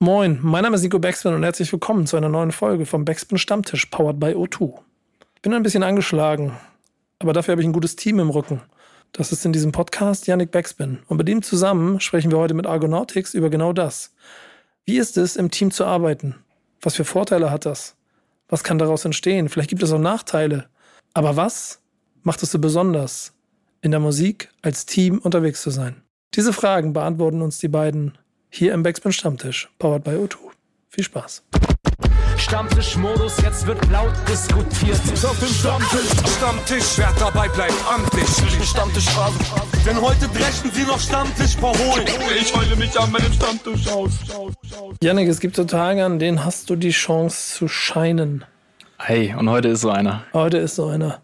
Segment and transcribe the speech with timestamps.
[0.00, 3.36] Moin, mein Name ist Nico Backspin und herzlich willkommen zu einer neuen Folge vom Backspin
[3.36, 4.78] Stammtisch, powered by O2.
[5.34, 6.52] Ich bin ein bisschen angeschlagen,
[7.18, 8.60] aber dafür habe ich ein gutes Team im Rücken.
[9.10, 11.00] Das ist in diesem Podcast Yannick Backspin.
[11.08, 14.14] Und mit ihm zusammen sprechen wir heute mit Argonautics über genau das.
[14.84, 16.36] Wie ist es, im Team zu arbeiten?
[16.80, 17.96] Was für Vorteile hat das?
[18.48, 19.48] Was kann daraus entstehen?
[19.48, 20.68] Vielleicht gibt es auch Nachteile.
[21.12, 21.80] Aber was
[22.22, 23.34] macht es so besonders,
[23.80, 26.04] in der Musik als Team unterwegs zu sein?
[26.34, 28.16] Diese Fragen beantworten uns die beiden
[28.50, 30.36] hier im Backspin Stammtisch, powered by O2.
[30.88, 31.42] Viel Spaß.
[32.36, 35.00] Stammtischmodus, jetzt wird laut diskutiert.
[35.12, 38.28] Ist auf dem Stammtisch, Stammtisch, wer dabei bleibt, amtlich.
[38.64, 39.38] Stammtischphase,
[39.84, 42.06] denn heute brechen sie noch Stammtisch verholen.
[42.40, 44.12] Ich heule mich an meinem Stammtisch aus.
[45.02, 48.44] Janik, es gibt so Tage, an denen hast du die Chance zu scheinen.
[48.98, 50.24] Hey, und heute ist so einer.
[50.32, 51.20] Heute ist so einer.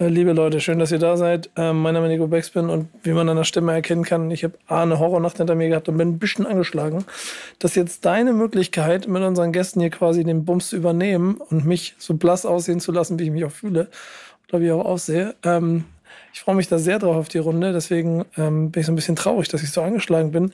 [0.00, 1.50] Äh, Liebe Leute, schön, dass ihr da seid.
[1.56, 4.44] Ähm, mein Name ist Nico Backspin und wie man an der Stimme erkennen kann, ich
[4.44, 7.04] habe eine Horrornacht hinter mir gehabt und bin ein bisschen angeschlagen.
[7.58, 11.66] Das ist jetzt deine Möglichkeit, mit unseren Gästen hier quasi den Bums zu übernehmen und
[11.66, 13.88] mich so blass aussehen zu lassen, wie ich mich auch fühle.
[14.48, 15.34] Oder wie ich auch aussehe.
[15.44, 15.84] Ähm,
[16.32, 18.96] ich freue mich da sehr drauf auf die Runde, deswegen ähm, bin ich so ein
[18.96, 20.52] bisschen traurig, dass ich so angeschlagen bin.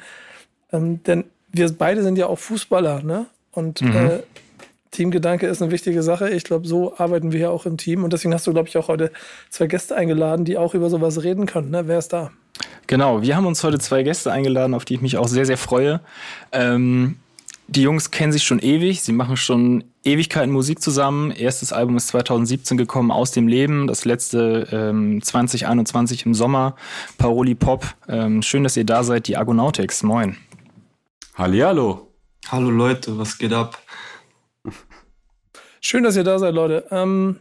[0.73, 3.27] Ähm, denn wir beide sind ja auch Fußballer, ne?
[3.53, 3.95] Und Mhm.
[3.97, 4.19] äh,
[4.91, 6.31] Teamgedanke ist eine wichtige Sache.
[6.31, 8.05] Ich glaube, so arbeiten wir ja auch im Team.
[8.05, 9.11] Und deswegen hast du, glaube ich, auch heute
[9.51, 11.71] zwei Gäste eingeladen, die auch über sowas reden können.
[11.71, 11.87] Ne?
[11.87, 12.31] Wer ist da?
[12.87, 15.59] Genau, wir haben uns heute zwei Gäste eingeladen, auf die ich mich auch sehr, sehr
[15.59, 16.01] freue.
[16.53, 17.17] Ähm,
[17.69, 21.33] die Jungs kennen sich schon ewig, sie machen schon Ewigkeiten Musik zusammen.
[21.33, 23.89] Erstes Album ist 2017 gekommen, Aus dem Leben.
[23.89, 26.77] Das letzte ähm, 2021 im Sommer,
[27.19, 27.85] Paroli Pop.
[28.09, 30.05] Ähm, schön, dass ihr da seid, die Argonautics.
[30.05, 30.37] Moin.
[31.35, 32.07] Hallihallo.
[32.49, 33.83] Hallo Leute, was geht ab?
[35.89, 36.85] Schön, dass ihr da seid, Leute.
[36.91, 37.37] Ähm,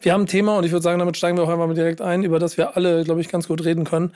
[0.00, 2.24] wir haben ein Thema und ich würde sagen, damit steigen wir auch einmal direkt ein,
[2.24, 4.14] über das wir alle, glaube ich, ganz gut reden können.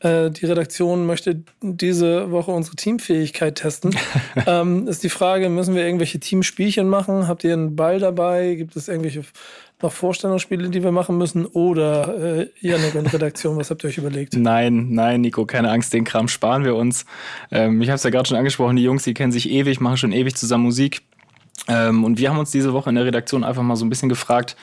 [0.00, 3.94] Äh, die Redaktion möchte diese Woche unsere Teamfähigkeit testen.
[4.46, 7.28] ähm, ist die Frage, müssen wir irgendwelche Teamspielchen machen?
[7.28, 8.54] Habt ihr einen Ball dabei?
[8.54, 9.24] Gibt es irgendwelche
[9.82, 11.44] noch Vorstellungsspiele, die wir machen müssen?
[11.44, 14.38] Oder äh, Janik und Redaktion, was habt ihr euch überlegt?
[14.38, 17.04] Nein, nein, Nico, keine Angst, den Kram sparen wir uns.
[17.50, 19.98] Ähm, ich habe es ja gerade schon angesprochen, die Jungs, die kennen sich ewig, machen
[19.98, 21.02] schon ewig zusammen Musik.
[21.68, 24.08] Ähm, und wir haben uns diese Woche in der Redaktion einfach mal so ein bisschen
[24.08, 24.56] gefragt,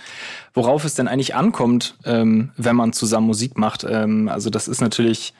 [0.54, 3.86] worauf es denn eigentlich ankommt, ähm, wenn man zusammen Musik macht.
[3.90, 5.34] Ähm, also das ist natürlich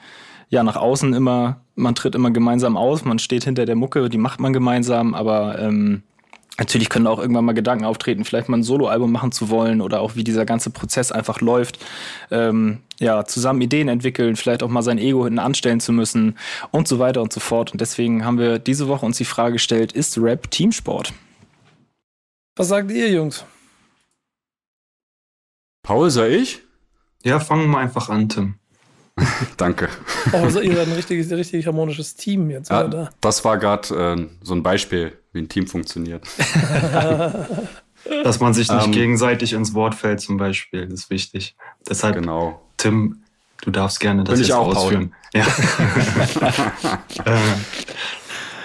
[0.48, 4.18] ja nach außen immer, man tritt immer gemeinsam aus, man steht hinter der Mucke, die
[4.18, 6.02] macht man gemeinsam, aber ähm,
[6.58, 10.00] Natürlich können auch irgendwann mal Gedanken auftreten, vielleicht mal ein Soloalbum machen zu wollen oder
[10.00, 11.78] auch wie dieser ganze Prozess einfach läuft.
[12.30, 16.36] Ähm, ja, zusammen Ideen entwickeln, vielleicht auch mal sein Ego hinten anstellen zu müssen
[16.70, 17.72] und so weiter und so fort.
[17.72, 21.14] Und deswegen haben wir diese Woche uns die Frage gestellt, ist Rap Teamsport?
[22.56, 23.44] Was sagt ihr, Jungs?
[25.82, 26.60] Paul, sei ich?
[27.24, 28.54] Ja, fangen wir mal einfach an, Tim.
[29.56, 29.88] Danke.
[30.32, 32.70] Oh, also ihr seid ein richtiges, richtig harmonisches Team jetzt.
[32.70, 33.10] Ja, Oder?
[33.20, 36.26] das war gerade äh, so ein Beispiel, wie ein Team funktioniert.
[38.24, 38.92] Dass man sich nicht Ähm.
[38.92, 41.56] gegenseitig ins Wort fällt, zum Beispiel, ist wichtig.
[41.88, 42.60] Deshalb, Genau.
[42.76, 43.22] Tim,
[43.62, 44.76] du darfst gerne das Bin ich jetzt auch, Paul.
[44.76, 45.14] ausführen.
[45.34, 45.46] Ja.
[47.24, 47.40] äh,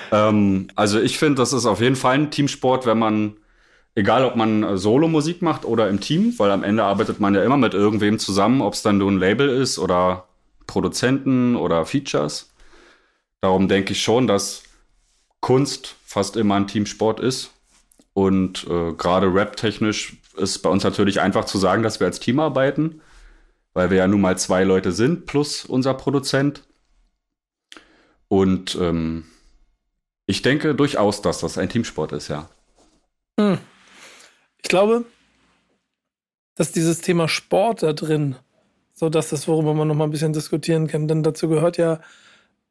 [0.10, 3.36] Ähm, also ich finde, das ist auf jeden Fall ein Teamsport, wenn man,
[3.98, 7.44] egal ob man äh, Solo-Musik macht oder im Team, weil am Ende arbeitet man ja
[7.44, 10.28] immer mit irgendwem zusammen, ob es dann nur ein Label ist oder
[10.68, 12.52] Produzenten oder Features.
[13.42, 14.62] Darum denke ich schon, dass
[15.40, 17.52] Kunst fast immer ein Teamsport ist.
[18.14, 22.40] Und äh, gerade rap-technisch ist bei uns natürlich einfach zu sagen, dass wir als Team
[22.40, 23.02] arbeiten,
[23.74, 26.64] weil wir ja nun mal zwei Leute sind plus unser Produzent.
[28.28, 29.26] Und ähm,
[30.28, 32.48] ich denke durchaus, dass das ein Teamsport ist, ja.
[33.40, 33.58] Hm.
[34.68, 35.06] Ich glaube,
[36.56, 38.36] dass dieses Thema Sport da drin,
[38.94, 42.02] so dass das, worüber man noch mal ein bisschen diskutieren kann, denn dazu gehört ja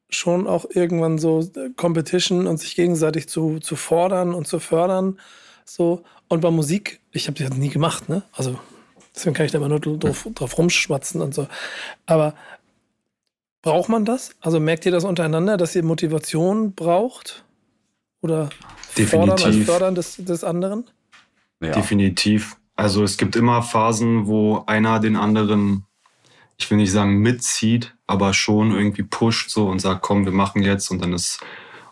[0.07, 5.19] schon auch irgendwann so äh, Competition und sich gegenseitig zu, zu fordern und zu fördern.
[5.65, 6.03] So.
[6.27, 8.21] Und bei Musik, ich habe das nie gemacht, ne?
[8.31, 8.59] Also
[9.15, 11.47] deswegen kann ich da immer nur drauf, drauf rumschwatzen und so.
[12.05, 12.35] Aber
[13.63, 14.35] braucht man das?
[14.39, 17.43] Also merkt ihr das untereinander, dass ihr Motivation braucht?
[18.21, 18.51] Oder
[18.93, 19.65] fordern als Definitiv.
[19.65, 20.85] fördern des, des anderen?
[21.61, 21.71] Ja.
[21.71, 22.57] Definitiv.
[22.75, 25.85] Also es gibt immer Phasen, wo einer den anderen,
[26.57, 30.61] ich will nicht sagen mitzieht, aber schon irgendwie pusht so und sagt, komm, wir machen
[30.61, 31.39] jetzt und dann ist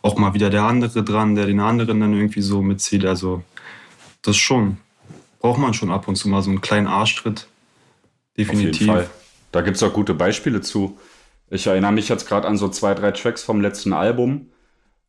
[0.02, 3.06] auch mal wieder der andere dran, der den anderen dann irgendwie so mitzieht.
[3.06, 3.44] Also
[4.22, 4.78] das schon.
[5.40, 7.48] Braucht man schon ab und zu mal so einen kleinen Arschtritt.
[8.38, 8.74] Definitiv.
[8.74, 9.10] Auf jeden Fall.
[9.52, 10.98] Da gibt es auch gute Beispiele zu.
[11.50, 14.50] Ich erinnere mich jetzt gerade an so zwei, drei Tracks vom letzten Album,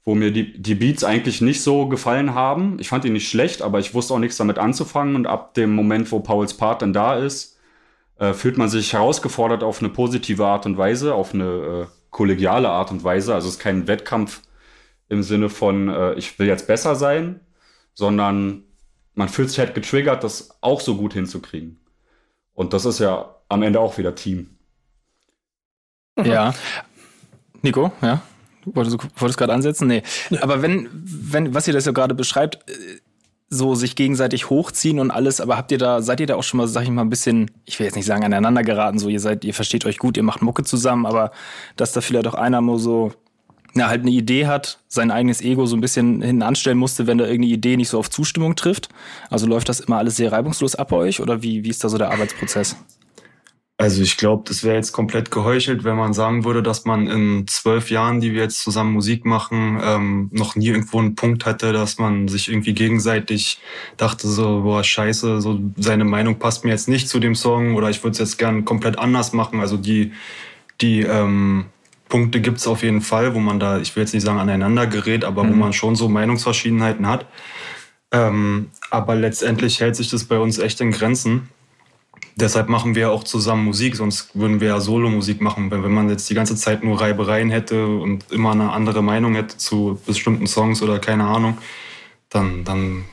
[0.06, 2.79] wo mir die, die Beats eigentlich nicht so gefallen haben.
[2.79, 5.17] Ich fand die nicht schlecht, aber ich wusste auch nichts damit anzufangen.
[5.17, 7.58] Und ab dem Moment, wo Pauls Part dann da ist,
[8.19, 12.69] äh, fühlt man sich herausgefordert auf eine positive Art und Weise, auf eine äh, kollegiale
[12.69, 13.35] Art und Weise.
[13.35, 14.43] Also es ist kein Wettkampf
[15.08, 17.41] im Sinne von, äh, ich will jetzt besser sein,
[17.93, 18.62] sondern
[19.14, 21.81] man fühlt sich halt getriggert, das auch so gut hinzukriegen.
[22.55, 24.56] Und das ist ja am Ende auch wieder Team.
[26.23, 26.55] Ja.
[27.62, 28.23] Nico, ja?
[28.66, 29.86] Wolltest du wolltest gerade ansetzen?
[29.86, 30.02] Nee.
[30.40, 33.00] Aber wenn, wenn, was ihr das ja gerade beschreibt, äh,
[33.48, 36.58] so sich gegenseitig hochziehen und alles, aber habt ihr da, seid ihr da auch schon
[36.58, 39.20] mal, sag ich mal, ein bisschen, ich will jetzt nicht sagen aneinander geraten, so ihr
[39.20, 41.30] seid, ihr versteht euch gut, ihr macht Mucke zusammen, aber
[41.76, 43.12] dass da vielleicht auch einer nur so,
[43.74, 47.19] na, halt eine Idee hat, sein eigenes Ego so ein bisschen hinten anstellen musste, wenn
[47.19, 48.88] da irgendeine Idee nicht so auf Zustimmung trifft?
[49.30, 51.88] Also läuft das immer alles sehr reibungslos ab bei euch oder wie, wie ist da
[51.88, 52.76] so der Arbeitsprozess?
[53.78, 57.46] Also ich glaube, das wäre jetzt komplett geheuchelt, wenn man sagen würde, dass man in
[57.46, 61.75] zwölf Jahren, die wir jetzt zusammen Musik machen, ähm, noch nie irgendwo einen Punkt hatte,
[61.75, 63.61] dass man sich irgendwie gegenseitig
[63.99, 67.90] dachte so, boah, scheiße, so seine Meinung passt mir jetzt nicht zu dem Song oder
[67.90, 69.61] ich würde es jetzt gern komplett anders machen.
[69.61, 70.12] Also die,
[70.81, 71.67] die ähm,
[72.08, 75.22] Punkte gibt's auf jeden Fall, wo man da, ich will jetzt nicht sagen aneinander gerät,
[75.22, 75.50] aber mhm.
[75.50, 77.26] wo man schon so Meinungsverschiedenheiten hat.
[78.11, 81.50] Ähm, aber letztendlich hält sich das bei uns echt in Grenzen.
[82.38, 85.70] Deshalb machen wir auch zusammen Musik, sonst würden wir ja Solo-Musik machen.
[85.70, 89.34] Wenn, wenn man jetzt die ganze Zeit nur Reibereien hätte und immer eine andere Meinung
[89.34, 91.56] hätte zu bestimmten Songs oder keine Ahnung,
[92.28, 93.06] dann, dann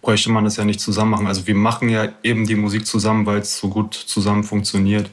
[0.00, 1.26] bräuchte man das ja nicht zusammen machen.
[1.26, 5.10] Also wir machen ja eben die Musik zusammen, weil es so gut zusammen funktioniert.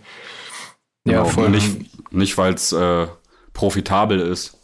[1.04, 1.26] Ja, genau.
[1.26, 1.50] voll.
[1.50, 3.08] Nicht, nicht weil es äh,
[3.52, 4.58] profitabel ist.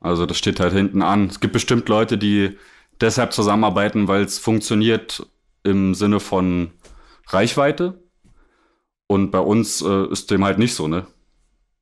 [0.00, 1.28] Also das steht halt hinten an.
[1.28, 2.58] Es gibt bestimmt Leute, die
[3.00, 5.24] deshalb zusammenarbeiten, weil es funktioniert
[5.62, 6.72] im Sinne von
[7.28, 8.01] Reichweite
[9.12, 11.06] und bei uns äh, ist dem halt nicht so, ne?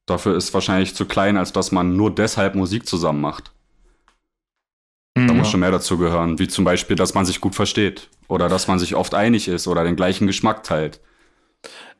[0.06, 3.52] Dafür ist wahrscheinlich zu klein, als dass man nur deshalb Musik zusammen macht.
[5.16, 5.28] Mhm.
[5.28, 8.48] Da muss schon mehr dazu gehören, wie zum Beispiel, dass man sich gut versteht oder
[8.48, 10.98] dass man sich oft einig ist oder den gleichen Geschmack teilt.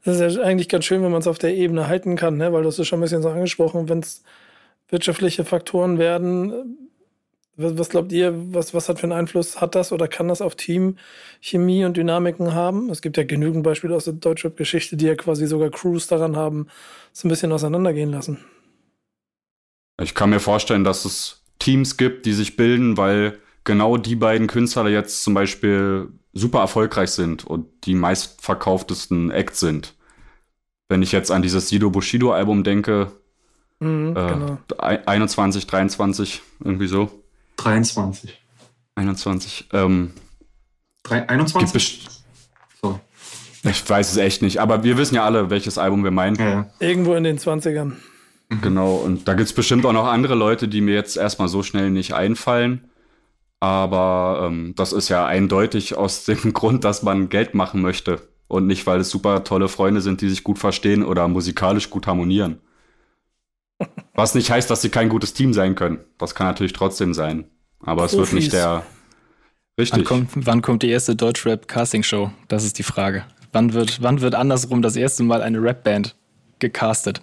[0.05, 2.53] Das ist ja eigentlich ganz schön, wenn man es auf der Ebene halten kann, ne?
[2.53, 4.25] weil du hast es schon ein bisschen so angesprochen, wenn es
[4.88, 6.89] wirtschaftliche Faktoren werden,
[7.60, 10.40] was, was, glaubt ihr, was, was hat für einen Einfluss hat das oder kann das
[10.40, 12.90] auf Teamchemie und Dynamiken haben?
[12.90, 16.68] Es gibt ja genügend Beispiele aus der Deutschrap-Geschichte, die ja quasi sogar Crews daran haben,
[17.12, 18.38] so ein bisschen auseinandergehen lassen.
[20.00, 24.46] Ich kann mir vorstellen, dass es Teams gibt, die sich bilden, weil genau die beiden
[24.46, 29.94] Künstler jetzt zum Beispiel super erfolgreich sind und die meistverkauftesten Acts sind.
[30.88, 33.12] Wenn ich jetzt an dieses Sido Bushido Album denke,
[33.80, 34.58] mhm, äh, genau.
[34.78, 37.10] 21, 23, irgendwie so.
[37.62, 38.38] 23.
[38.94, 39.68] 21.
[39.72, 40.12] Ähm,
[41.02, 42.08] 3, 21?
[42.82, 42.98] So.
[43.62, 46.36] Ich weiß es echt nicht, aber wir wissen ja alle, welches Album wir meinen.
[46.36, 46.70] Ja.
[46.78, 47.92] Irgendwo in den 20ern.
[48.62, 51.62] Genau, und da gibt es bestimmt auch noch andere Leute, die mir jetzt erstmal so
[51.62, 52.90] schnell nicht einfallen.
[53.60, 58.22] Aber ähm, das ist ja eindeutig aus dem Grund, dass man Geld machen möchte.
[58.48, 62.06] Und nicht, weil es super tolle Freunde sind, die sich gut verstehen oder musikalisch gut
[62.08, 62.58] harmonieren.
[64.15, 65.99] Was nicht heißt, dass sie kein gutes Team sein können.
[66.19, 67.44] Das kann natürlich trotzdem sein.
[67.81, 68.12] Aber Profis.
[68.12, 68.85] es wird nicht der.
[69.79, 69.99] Richtig.
[70.00, 72.31] Wann kommt, wann kommt die erste Deutschrap-Casting-Show?
[72.49, 73.25] Das ist die Frage.
[73.53, 76.17] Wann wird, wann wird andersrum das erste Mal eine Rap-Band
[76.59, 77.23] gecastet?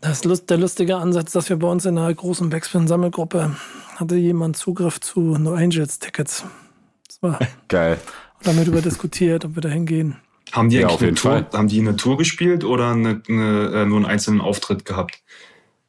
[0.00, 3.56] Das ist der lustige Ansatz, dass wir bei uns in einer großen Backspin-Sammelgruppe
[3.96, 6.44] hatte jemand Zugriff zu No Angels-Tickets.
[7.06, 7.38] Das war
[7.68, 7.98] geil.
[8.38, 10.16] Und damit über diskutiert, ob wir da hingehen.
[10.52, 11.46] Haben die ja, jeden Tour, Fall.
[11.52, 15.22] Haben die eine Tour gespielt oder eine, eine, äh, nur einen einzelnen Auftritt gehabt?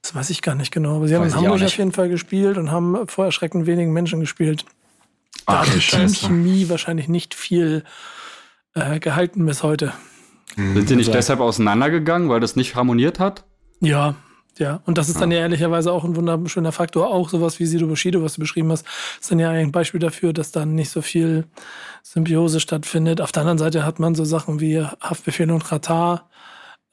[0.01, 0.97] Das weiß ich gar nicht genau.
[0.97, 4.19] Aber sie haben in Hamburg auf jeden Fall gespielt und haben vor erschreckend wenigen Menschen
[4.19, 4.65] gespielt.
[5.45, 7.83] Da hat die Teamchemie wahrscheinlich nicht viel
[8.73, 9.93] äh, gehalten bis heute.
[10.55, 10.75] Mhm.
[10.75, 13.45] Sind sie nicht also, deshalb auseinandergegangen, weil das nicht harmoniert hat?
[13.79, 14.15] Ja,
[14.57, 14.81] ja.
[14.85, 17.07] Und das ist dann ja, ja ehrlicherweise auch ein wunderschöner Faktor.
[17.07, 18.85] Auch sowas wie Sido Bushido, was du beschrieben hast,
[19.19, 21.45] ist dann ja ein Beispiel dafür, dass dann nicht so viel
[22.03, 23.21] Symbiose stattfindet.
[23.21, 26.29] Auf der anderen Seite hat man so Sachen wie Haftbefehl und Ratar,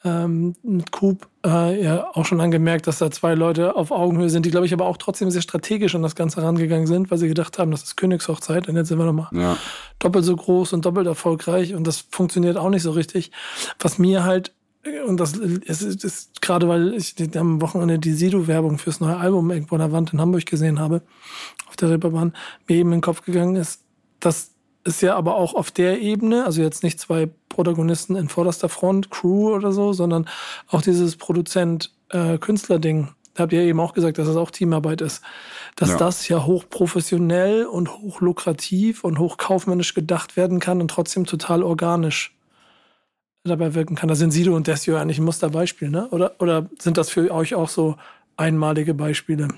[0.05, 4.47] ähm, mit Coop äh, ja auch schon angemerkt, dass da zwei Leute auf Augenhöhe sind,
[4.47, 7.28] die, glaube ich, aber auch trotzdem sehr strategisch an das Ganze rangegangen sind, weil sie
[7.28, 9.57] gedacht haben, das ist Königshochzeit und jetzt sind wir nochmal ja.
[9.99, 13.33] doppelt so groß und doppelt erfolgreich und das funktioniert auch nicht so richtig.
[13.78, 14.52] Was mir halt
[15.07, 19.50] und das ist, ist, ist gerade, weil ich am Wochenende die Sido-Werbung fürs neue Album
[19.50, 21.02] irgendwo an der Wand in Hamburg gesehen habe,
[21.69, 22.33] auf der Reeperbahn,
[22.69, 23.83] mir eben in den Kopf gegangen ist,
[24.21, 24.52] dass
[24.85, 27.28] ist ja aber auch auf der Ebene, also jetzt nicht zwei
[27.59, 30.29] Protagonisten in vorderster Front, Crew oder so, sondern
[30.69, 33.03] auch dieses Produzent-Künstler-Ding.
[33.03, 35.25] Äh, da habt ihr eben auch gesagt, dass das auch Teamarbeit ist.
[35.75, 35.97] Dass ja.
[35.97, 42.33] das ja hochprofessionell und hochlukrativ und hochkaufmännisch gedacht werden kann und trotzdem total organisch
[43.43, 44.09] dabei wirken kann.
[44.09, 46.07] Da sind Sido und Desio eigentlich ein Musterbeispiel, ne?
[46.11, 47.97] Oder, oder sind das für euch auch so
[48.37, 49.49] einmalige Beispiele?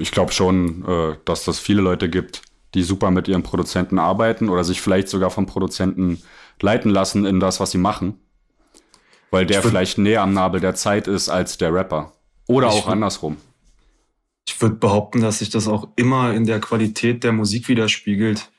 [0.00, 2.42] Ich glaube schon, äh, dass das viele Leute gibt,
[2.74, 6.22] die super mit ihren Produzenten arbeiten oder sich vielleicht sogar vom Produzenten
[6.60, 8.20] leiten lassen in das, was sie machen.
[9.30, 12.12] Weil der vielleicht näher am Nabel der Zeit ist als der Rapper.
[12.46, 13.36] Oder auch andersrum.
[14.48, 18.50] Ich würde behaupten, dass sich das auch immer in der Qualität der Musik widerspiegelt.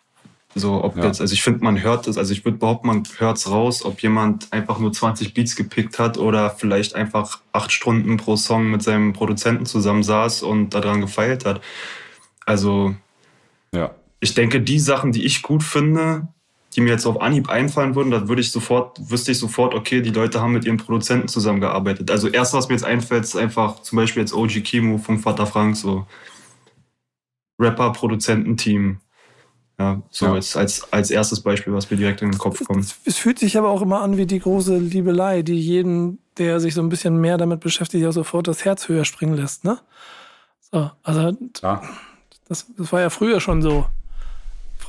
[0.56, 1.06] So, ob Ja.
[1.06, 4.02] jetzt, also ich finde, man hört es, also ich würde behaupten, man hört's raus, ob
[4.02, 8.82] jemand einfach nur 20 Beats gepickt hat oder vielleicht einfach acht Stunden pro Song mit
[8.82, 11.62] seinem Produzenten zusammensaß und daran gefeilt hat.
[12.46, 12.96] Also,
[13.74, 13.92] Ja.
[14.20, 16.28] Ich denke, die Sachen, die ich gut finde,
[16.76, 20.02] die mir jetzt auf Anhieb einfallen würden, da würde ich sofort, wüsste ich sofort, okay,
[20.02, 22.12] die Leute haben mit ihren Produzenten zusammengearbeitet.
[22.12, 25.48] Also erst, was mir jetzt einfällt, ist einfach zum Beispiel jetzt OG Kimo von Vater
[25.48, 26.06] Frank, so
[27.60, 29.00] Rapper-Produzententeam.
[29.80, 30.36] Ja, so Ja.
[30.36, 32.84] jetzt als, als erstes Beispiel, was mir direkt in den Kopf kommt.
[32.84, 36.60] Es, es fühlt sich aber auch immer an wie die große Liebelei, die jeden, der
[36.60, 39.80] sich so ein bisschen mehr damit beschäftigt, ja sofort das Herz höher springen lässt, ne?
[40.72, 41.82] So, also Ja.
[42.50, 43.86] das, das war ja früher schon so.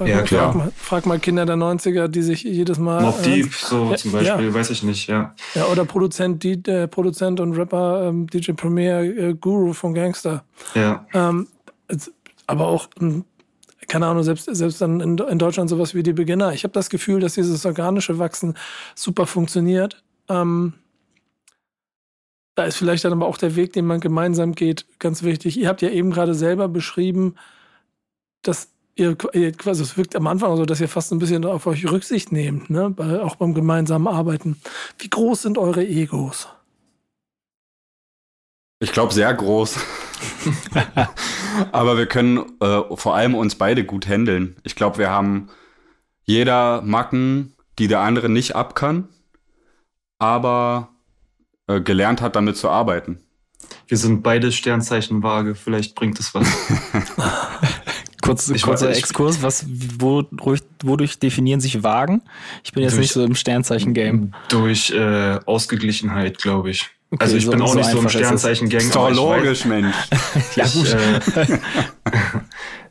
[0.00, 0.52] Frag, Ja, klar.
[0.52, 3.02] Frag, mal, frag mal Kinder der 90er, die sich jedes Mal.
[3.02, 4.54] Mob äh, Deep, so ja, zum Beispiel, ja.
[4.54, 5.34] weiß ich nicht, ja.
[5.54, 10.42] Ja, oder Produzent, die, äh, Produzent und Rapper ähm, DJ Premier äh, Guru von Gangster.
[10.74, 11.48] Ja, Ähm,
[12.46, 13.26] aber auch, ähm,
[13.88, 16.54] keine Ahnung, selbst, selbst dann in, in Deutschland sowas wie die Beginner.
[16.54, 18.56] Ich habe das Gefühl, dass dieses organische Wachsen
[18.94, 20.02] super funktioniert.
[20.30, 20.72] Ähm,
[22.54, 25.58] da ist vielleicht dann aber auch der Weg, den man gemeinsam geht, ganz wichtig.
[25.58, 27.34] Ihr habt ja eben gerade selber beschrieben,
[28.40, 31.66] dass ihr, ihr quasi, es wirkt am Anfang so, dass ihr fast ein bisschen auf
[31.66, 32.90] euch Rücksicht nehmt, ne?
[32.90, 34.60] Bei, auch beim gemeinsamen Arbeiten.
[34.98, 36.48] Wie groß sind eure Egos?
[38.78, 39.78] Ich glaube, sehr groß.
[41.72, 44.56] Aber wir können äh, vor allem uns beide gut handeln.
[44.62, 45.48] Ich glaube, wir haben
[46.24, 49.08] jeder Macken, die der andere nicht ab kann,
[50.18, 50.88] aber
[51.66, 53.20] äh, gelernt hat, damit zu arbeiten.
[53.86, 56.46] wir sind beide Sternzeichen vage, vielleicht bringt es was.
[58.22, 59.64] Kurz, Ich kurzer weiß- ich- Exkurs, was,
[59.98, 62.22] wodurch, wodurch definieren sich Wagen?
[62.64, 64.32] Ich bin jetzt Durch- nicht so im Sternzeichen-Game.
[64.48, 66.88] Durch äh, Ausgeglichenheit, glaube ich.
[67.12, 68.26] Okay, also ich so- bin auch so nicht so im einfach ist es.
[68.26, 68.80] Sternzeichen-Gang.
[68.82, 69.96] Ist doch aber ich weiß- logisch, Mensch.
[70.56, 70.88] Ja, Ich, gut.
[70.88, 71.58] äh,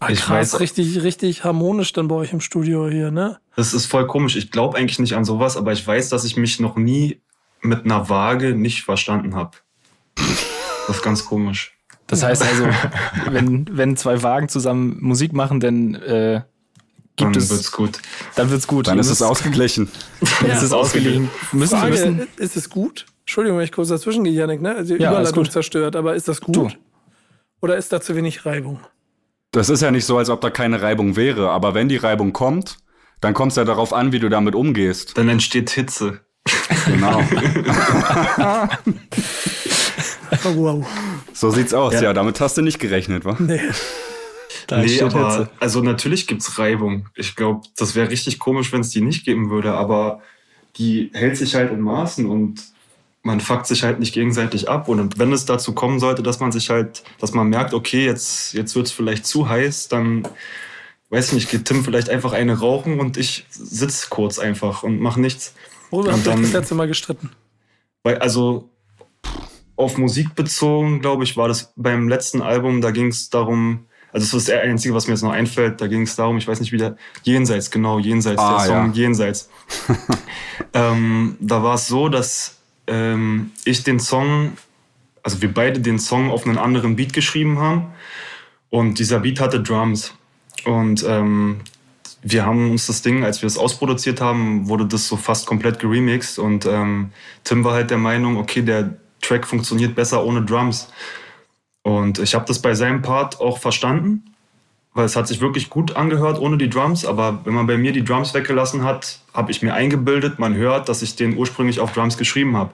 [0.02, 3.40] Ah, Ich krass, weiß- richtig, richtig harmonisch dann bei euch im Studio hier, ne?
[3.58, 4.38] das ist voll komisch.
[4.38, 7.20] Ich glaube eigentlich nicht an sowas, aber ich weiß, dass ich mich noch nie
[7.62, 9.58] mit einer Waage nicht verstanden habe.
[10.88, 11.74] Das ist ganz komisch.
[12.10, 12.68] Das heißt also,
[13.32, 16.42] wenn, wenn zwei Wagen zusammen Musik machen, dann äh,
[17.16, 18.02] Dann gibt es, wird's gut.
[18.36, 18.88] dann wird's gut.
[18.88, 19.90] Dann ist es ausgeglichen.
[20.42, 21.30] Dann ist es ausgeglichen.
[21.52, 23.06] Müssen, Frage, müssen, ist es gut?
[23.22, 24.76] Entschuldigung, wenn ich kurz dazwischen gehe, Janik, ne?
[24.76, 25.52] Also die Ja, Überleitung gut.
[25.52, 26.56] zerstört, aber ist das gut?
[26.56, 26.70] Du.
[27.62, 28.80] Oder ist da zu wenig Reibung?
[29.52, 31.52] Das ist ja nicht so, als ob da keine Reibung wäre.
[31.52, 32.78] Aber wenn die Reibung kommt,
[33.22, 35.18] dann kommt es ja darauf an, wie du damit umgehst.
[35.18, 36.22] Dann entsteht Hitze.
[36.86, 37.22] Genau.
[40.46, 40.88] Oh, wow.
[41.34, 41.94] So sieht's aus.
[41.94, 42.14] Ja, Ja.
[42.14, 43.36] damit hast du nicht gerechnet, wa?
[43.40, 43.60] Nee.
[44.68, 45.50] da nee, aber Hitze.
[45.60, 47.08] also natürlich gibt's Reibung.
[47.16, 50.22] Ich glaube, das wäre richtig komisch, wenn es die nicht geben würde, aber
[50.78, 52.62] die hält sich halt in Maßen und
[53.22, 54.88] man fuckt sich halt nicht gegenseitig ab.
[54.88, 58.54] Und wenn es dazu kommen sollte, dass man sich halt, dass man merkt, okay, jetzt,
[58.54, 60.28] jetzt wird's vielleicht zu heiß, dann
[61.10, 65.00] weiß ich nicht, geht Tim vielleicht einfach eine rauchen und ich sitz kurz einfach und
[65.00, 65.54] mach nichts.
[65.90, 67.32] Worüber habt ihr das letzte Mal gestritten?
[68.04, 68.70] Weil, also
[69.80, 74.26] auf Musik bezogen, glaube ich, war das beim letzten Album, da ging es darum, also
[74.26, 76.60] das ist das Einzige, was mir jetzt noch einfällt, da ging es darum, ich weiß
[76.60, 78.92] nicht wieder, Jenseits, genau, Jenseits, Ah, der Song ja.
[78.92, 79.50] Jenseits.
[80.74, 82.58] ähm, da war es so, dass
[82.88, 84.52] ähm, ich den Song,
[85.24, 87.86] also wir beide den Song auf einen anderen Beat geschrieben haben
[88.70, 90.14] und dieser Beat hatte Drums
[90.66, 91.62] und ähm,
[92.22, 95.80] wir haben uns das Ding, als wir es ausproduziert haben, wurde das so fast komplett
[95.80, 97.12] geremixed und ähm,
[97.46, 100.92] Tim war halt der Meinung, okay, der Track funktioniert besser ohne Drums.
[101.82, 104.24] Und ich habe das bei seinem Part auch verstanden,
[104.94, 107.92] weil es hat sich wirklich gut angehört ohne die Drums, aber wenn man bei mir
[107.92, 111.94] die Drums weggelassen hat, habe ich mir eingebildet, man hört, dass ich den ursprünglich auf
[111.94, 112.74] Drums geschrieben habe.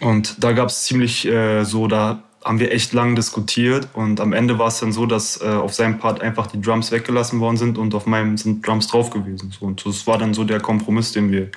[0.00, 4.32] Und da gab es ziemlich äh, so, da haben wir echt lang diskutiert und am
[4.32, 7.56] Ende war es dann so, dass äh, auf seinem Part einfach die Drums weggelassen worden
[7.56, 9.54] sind und auf meinem sind Drums drauf gewesen.
[9.58, 11.50] So, und das war dann so der Kompromiss, den wir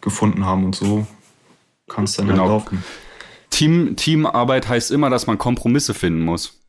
[0.00, 1.06] gefunden haben und so
[1.88, 2.42] kann es dann Genau.
[2.42, 2.84] halt laufen.
[3.56, 6.60] Team, Teamarbeit heißt immer, dass man Kompromisse finden muss.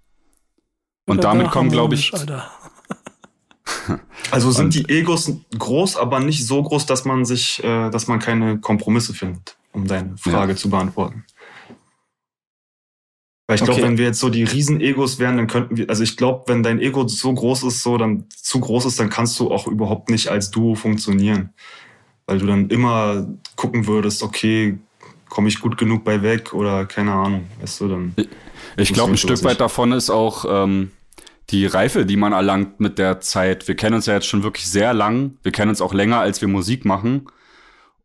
[1.05, 2.11] Und Oder damit da kommen, glaube ich.
[4.31, 8.07] Also sind Und- die Egos groß, aber nicht so groß, dass man sich, äh, dass
[8.07, 11.25] man keine Kompromisse findet, um deine Frage zu beantworten.
[13.47, 13.83] Weil ich glaube, Okay.
[13.89, 16.79] wenn wir jetzt so die Riesen-Egos wären, dann könnten wir, also ich glaube, wenn dein
[16.79, 20.27] Ego so groß ist, so dann zu groß ist, dann kannst du auch überhaupt nicht
[20.29, 21.53] als Duo funktionieren.
[22.25, 23.25] Weil du dann immer
[23.55, 24.77] gucken würdest, okay,
[25.29, 28.15] komme ich gut genug bei weg oder keine Ahnung, weißt du, dann.
[28.77, 29.43] ich glaube, ein Das Stück ich.
[29.43, 30.91] weit davon ist auch ähm,
[31.49, 33.67] die Reife, die man erlangt mit der Zeit.
[33.67, 35.37] Wir kennen uns ja jetzt schon wirklich sehr lang.
[35.43, 37.27] Wir kennen uns auch länger, als wir Musik machen.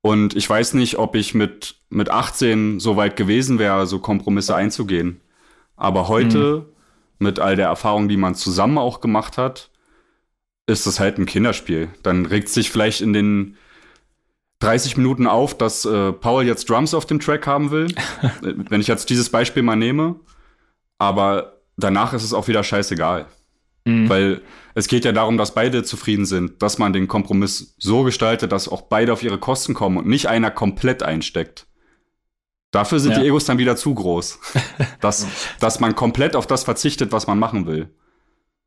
[0.00, 4.54] Und ich weiß nicht, ob ich mit, mit 18 so weit gewesen wäre, so Kompromisse
[4.54, 5.20] einzugehen.
[5.76, 6.66] Aber heute
[7.18, 9.70] mit all der Erfahrung, die man zusammen auch gemacht hat,
[10.66, 11.88] ist es halt ein Kinderspiel.
[12.02, 13.56] Dann regt sich vielleicht in den
[14.62, 17.88] 30 Minuten auf, dass äh, Paul jetzt Drums auf dem Track haben will.
[18.40, 20.16] Wenn ich jetzt dieses Beispiel mal nehme.
[20.98, 23.26] Aber danach ist es auch wieder scheißegal.
[23.84, 24.08] Mhm.
[24.08, 24.42] Weil
[24.74, 28.68] es geht ja darum, dass beide zufrieden sind, dass man den Kompromiss so gestaltet, dass
[28.68, 31.66] auch beide auf ihre Kosten kommen und nicht einer komplett einsteckt.
[32.70, 33.20] Dafür sind ja.
[33.20, 34.38] die Egos dann wieder zu groß.
[35.00, 35.26] dass,
[35.60, 37.90] dass man komplett auf das verzichtet, was man machen will.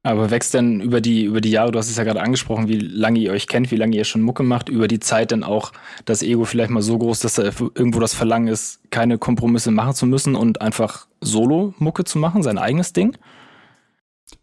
[0.06, 2.78] Aber wächst denn über die, über die Jahre, du hast es ja gerade angesprochen, wie
[2.78, 5.72] lange ihr euch kennt, wie lange ihr schon Mucke macht, über die Zeit dann auch
[6.06, 9.96] das Ego vielleicht mal so groß, dass da irgendwo das Verlangen ist, keine Kompromisse machen
[9.96, 13.18] zu müssen und einfach Solo-Mucke zu machen, sein eigenes Ding?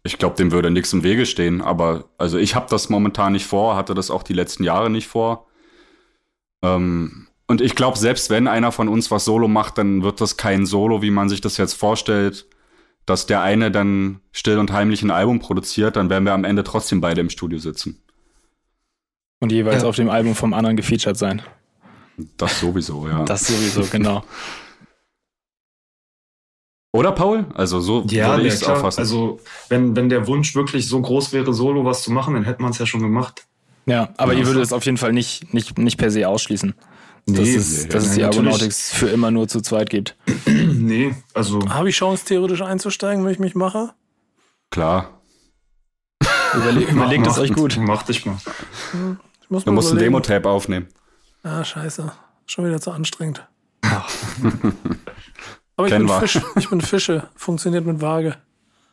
[0.03, 3.45] Ich glaube, dem würde nichts im Wege stehen, aber also ich habe das momentan nicht
[3.45, 5.47] vor, hatte das auch die letzten Jahre nicht vor.
[6.61, 10.35] Ähm, und ich glaube, selbst wenn einer von uns was Solo macht, dann wird das
[10.35, 12.47] kein Solo, wie man sich das jetzt vorstellt
[13.05, 16.63] dass der eine dann still und heimlich ein Album produziert, dann werden wir am Ende
[16.63, 18.01] trotzdem beide im Studio sitzen.
[19.39, 19.89] Und jeweils ja.
[19.89, 21.41] auf dem Album vom anderen gefeatured sein.
[22.37, 23.25] Das sowieso, ja.
[23.25, 24.23] Das sowieso, genau.
[26.95, 27.47] Oder Paul?
[27.55, 28.99] Also so ja, würde ich es auffassen.
[28.99, 32.61] Also wenn, wenn der Wunsch wirklich so groß wäre, solo was zu machen, dann hätte
[32.61, 33.47] man es ja schon gemacht.
[33.87, 36.75] Ja, aber ja, ihr würdet es auf jeden Fall nicht, nicht, nicht per se ausschließen.
[37.25, 40.17] Nee, dass es, nee, dass es die Argonautics für immer nur zu zweit gibt.
[40.45, 41.61] nee, also.
[41.69, 43.93] Habe ich Chance, theoretisch einzusteigen, wenn ich mich mache?
[44.71, 45.21] Klar.
[46.53, 47.77] Überle überlegt es euch gut.
[47.79, 48.37] Mach dich mal.
[48.91, 49.17] Hm,
[49.49, 50.87] du musst ein Demo-Tape aufnehmen.
[51.43, 52.11] Ah, scheiße.
[52.45, 53.47] Schon wieder zu anstrengend.
[55.75, 57.29] Aber ich bin, Fisch, ich bin Fische.
[57.35, 58.37] Funktioniert mit Waage.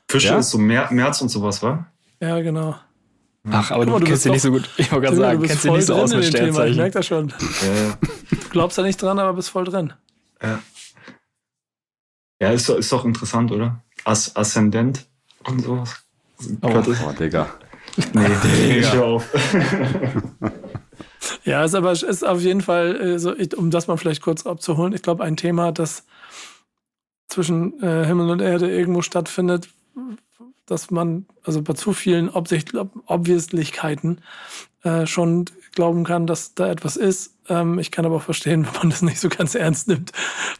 [0.08, 0.38] Fische ja?
[0.38, 1.86] ist so März und sowas, wa?
[2.20, 2.76] Ja, genau.
[3.48, 4.68] Ach, aber du, du kennst dich nicht so gut.
[4.76, 6.72] Ich wollte gerade sagen, kennst dich nicht so aus mit Sternzeichen.
[6.72, 7.28] Ich merke das schon.
[7.28, 7.98] Ja.
[8.30, 9.92] Du glaubst da nicht dran, aber bist voll drin.
[10.42, 10.60] Ja.
[12.40, 13.82] Ja, ist, ist doch interessant, oder?
[14.04, 15.06] As Aszendent
[15.44, 15.94] und sowas.
[16.62, 17.50] Oh, oh Digga.
[18.14, 18.28] Nee,
[18.74, 18.92] Digga.
[18.92, 19.28] hör auf.
[21.44, 24.94] ja, ist aber ist auf jeden Fall, äh, so, um das mal vielleicht kurz abzuholen,
[24.94, 26.04] ich glaube, ein Thema, das
[27.28, 29.68] zwischen äh, Himmel und Erde irgendwo stattfindet,
[30.70, 34.20] dass man also bei zu vielen Obwisslichkeiten
[34.84, 37.34] äh, schon glauben kann, dass da etwas ist.
[37.48, 40.12] Ähm, ich kann aber auch verstehen, wenn man das nicht so ganz ernst nimmt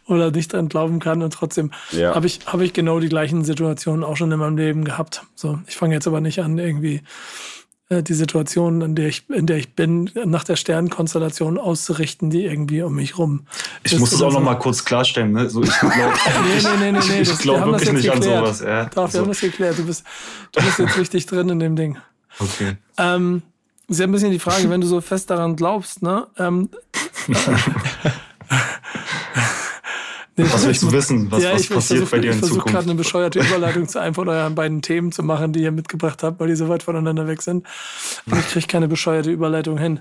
[0.07, 1.23] oder nicht dran glauben kann.
[1.23, 2.15] Und trotzdem ja.
[2.15, 5.23] habe ich, hab ich genau die gleichen Situationen auch schon in meinem Leben gehabt.
[5.35, 7.03] So, ich fange jetzt aber nicht an, irgendwie
[7.91, 12.83] die Situation, in der ich, in der ich bin, nach der Sternenkonstellation auszurichten, die irgendwie
[12.83, 13.47] um mich rum.
[13.83, 15.33] Ich muss das auch noch mal kurz klarstellen.
[15.33, 15.51] Ne?
[15.51, 17.21] So, ich glaube nee, nee, nee, nee, nee.
[17.23, 18.17] ich glaub wirklich nicht geklärt.
[18.17, 18.61] an sowas.
[18.61, 18.85] Ja.
[18.85, 19.19] Doch, wir so.
[19.21, 19.79] haben das geklärt.
[19.79, 20.05] Du bist,
[20.53, 21.99] du bist jetzt richtig drin in dem Ding.
[22.39, 22.77] Okay.
[22.97, 23.43] Ähm,
[23.89, 26.29] ist ja ein bisschen die Frage, wenn du so fest daran glaubst, ne?
[26.39, 26.71] Ähm,
[30.45, 31.31] was willst du wissen?
[31.31, 32.45] Was, ja, was passiert versuch, bei dir in Zukunft?
[32.45, 35.63] Ich versuche gerade eine bescheuerte Überleitung zu einem von euren beiden Themen zu machen, die
[35.63, 37.67] ihr mitgebracht habt, weil die so weit voneinander weg sind.
[38.31, 40.01] Und ich kriege keine bescheuerte Überleitung hin.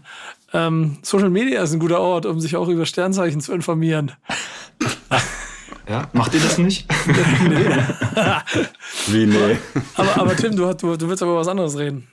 [0.54, 4.12] Ähm, Social Media ist ein guter Ort, um sich auch über Sternzeichen zu informieren.
[5.88, 6.88] Ja, macht ihr das nicht?
[7.08, 7.66] nee.
[9.08, 9.58] Wie nee?
[9.96, 12.08] Aber, aber Tim, du, du, du willst aber was anderes reden.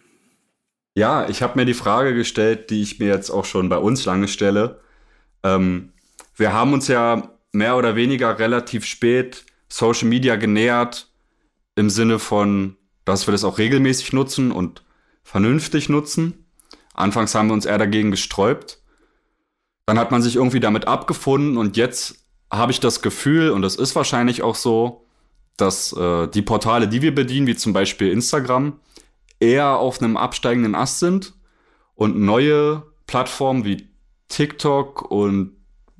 [0.95, 4.07] Ja, ich habe mir die Frage gestellt, die ich mir jetzt auch schon bei uns
[4.07, 4.81] lange stelle.
[5.43, 5.93] Ähm,
[6.37, 11.11] wir haben uns ja mehr oder weniger relativ spät Social Media genähert,
[11.75, 14.83] im Sinne von, dass wir das auch regelmäßig nutzen und
[15.25, 16.47] vernünftig nutzen.
[16.95, 18.81] Anfangs haben wir uns eher dagegen gesträubt.
[19.87, 23.77] Dann hat man sich irgendwie damit abgefunden und jetzt habe ich das Gefühl, und das
[23.77, 25.07] ist wahrscheinlich auch so,
[25.57, 28.79] dass äh, die Portale, die wir bedienen, wie zum Beispiel Instagram,
[29.41, 31.35] eher auf einem absteigenden Ast sind
[31.95, 33.89] und neue Plattformen wie
[34.29, 35.53] TikTok und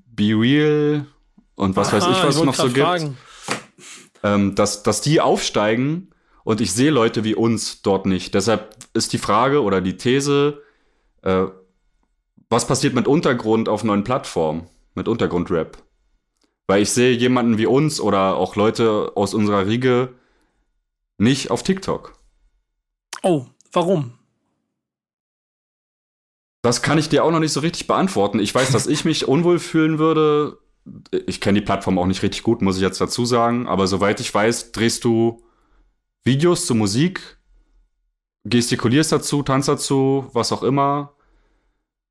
[0.07, 1.07] Be Real
[1.57, 3.11] und was Aha, weiß ich, was es noch so gibt,
[4.23, 6.11] ähm, dass, dass die aufsteigen
[6.45, 8.35] und ich sehe Leute wie uns dort nicht.
[8.35, 10.63] Deshalb ist die Frage oder die These,
[11.23, 11.47] äh,
[12.49, 15.79] was passiert mit Untergrund auf neuen Plattformen, mit Untergrundrap?
[16.69, 20.15] Weil ich sehe jemanden wie uns oder auch Leute aus unserer Riege
[21.19, 22.13] nicht auf TikTok.
[23.23, 24.13] Oh, warum?
[26.63, 28.41] Das kann ich dir auch noch nicht so richtig beantworten.
[28.41, 30.59] Ich weiß, dass ich mich unwohl fühlen würde,
[31.27, 34.21] ich kenne die Plattform auch nicht richtig gut, muss ich jetzt dazu sagen, aber soweit
[34.21, 35.43] ich weiß, drehst du
[36.25, 37.39] Videos zur Musik,
[38.45, 41.13] gestikulierst dazu, tanzt dazu, was auch immer.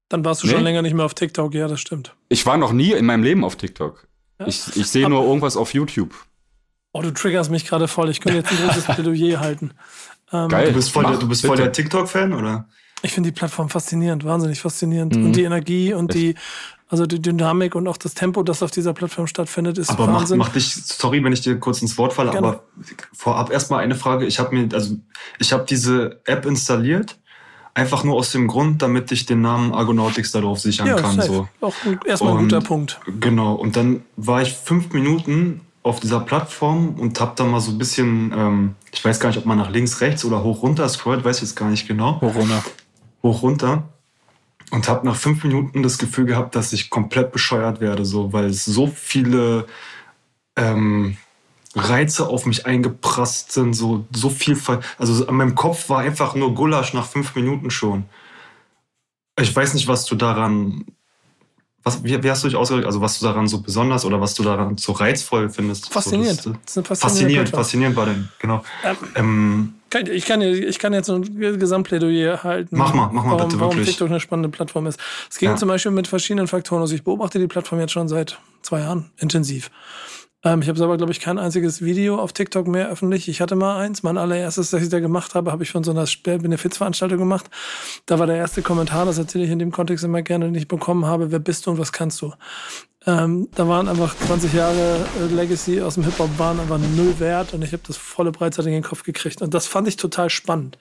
[0.09, 0.53] Dann warst du nee.
[0.53, 2.15] schon länger nicht mehr auf TikTok, ja, das stimmt.
[2.29, 4.07] Ich war noch nie in meinem Leben auf TikTok.
[4.39, 4.47] Ja.
[4.47, 6.13] Ich, ich sehe nur irgendwas auf YouTube.
[6.91, 8.09] Oh, du triggerst mich gerade voll.
[8.09, 9.73] Ich könnte jetzt ein großes Plädoyer halten.
[10.31, 10.69] Ähm, Geil.
[10.69, 12.69] Du bist voll, der, du bist voll der TikTok-Fan, oder?
[13.01, 15.15] Ich finde die Plattform faszinierend, wahnsinnig faszinierend.
[15.15, 15.25] Mhm.
[15.25, 16.35] Und die Energie und die,
[16.89, 20.21] also die Dynamik und auch das Tempo, das auf dieser Plattform stattfindet, ist Aber macht,
[20.21, 20.37] Wahnsinn.
[20.37, 22.47] macht dich, sorry, wenn ich dir kurz ins Wort falle, Gerne.
[22.47, 22.63] aber
[23.13, 24.25] vorab erstmal eine Frage.
[24.25, 24.95] Ich habe mir, also
[25.39, 27.17] ich habe diese App installiert,
[27.73, 31.15] einfach nur aus dem Grund, damit ich den Namen Argonautics darauf sichern ja, kann.
[31.17, 31.27] safe.
[31.27, 31.47] So.
[31.61, 31.73] Auch
[32.05, 32.99] erstmal ein Und- guter Punkt.
[33.19, 37.69] Genau, und dann war ich fünf Minuten auf dieser Plattform und hab da mal so
[37.71, 40.87] ein bisschen, ähm, ich weiß gar nicht, ob man nach links, rechts oder hoch runter
[40.89, 42.63] scrollt, weiß ich jetzt gar nicht genau, Corona.
[43.25, 43.89] Hoch runter.
[44.71, 48.45] Und hab nach fünf Minuten das Gefühl gehabt, dass ich komplett bescheuert werde, so, weil
[48.45, 49.67] es so viele
[50.55, 51.17] ähm,
[51.75, 56.33] Reize auf mich eingeprasst sind, so, so viel, Ver also an meinem Kopf war einfach
[56.33, 58.05] nur Gulasch nach fünf Minuten schon.
[59.39, 60.85] Ich weiß nicht, was du daran,
[61.85, 64.33] was, wie, wie hast du dich ausgedrückt, also was du daran so besonders oder was
[64.33, 65.93] du daran so reizvoll findest?
[65.93, 66.41] Faszinierend.
[66.41, 68.63] So, Das ist eine faszinierende faszinierend, faszinierend war denn, genau.
[68.83, 71.21] Ähm, Ähm, Kann- Ich kann, ich kann jetzt ein
[71.59, 72.75] Gesamtplädoyer halten.
[72.75, 73.89] Mach mal, mach mal warum, bitte, warum wirklich.
[73.95, 74.99] TikTok eine spannende Plattform ist.
[75.29, 75.55] Es ging Ja.
[75.55, 76.81] zum Beispiel mit verschiedenen Faktoren.
[76.81, 79.69] Also ich beobachte die Plattform jetzt schon seit zwei Jahren intensiv.
[80.45, 83.27] Ähm, ich habe aber, glaube ich, kein einziges Video auf TikTok mehr öffentlich.
[83.27, 84.03] Ich hatte mal eins.
[84.03, 87.49] Mein allererstes, das ich da gemacht habe, habe ich von so einer Benefizveranstaltung gemacht.
[88.05, 90.67] Da war der erste Kommentar, das erzähle ich in dem Kontext immer gerne, den ich
[90.67, 91.31] bekommen habe.
[91.31, 92.31] Wer bist du und was kannst du?
[93.07, 97.53] Ähm, da waren einfach 20 Jahre äh, Legacy aus dem Hip-Hop waren einfach null wert
[97.53, 99.41] und ich habe das volle Breitseite in den Kopf gekriegt.
[99.41, 100.77] Und das fand ich total spannend.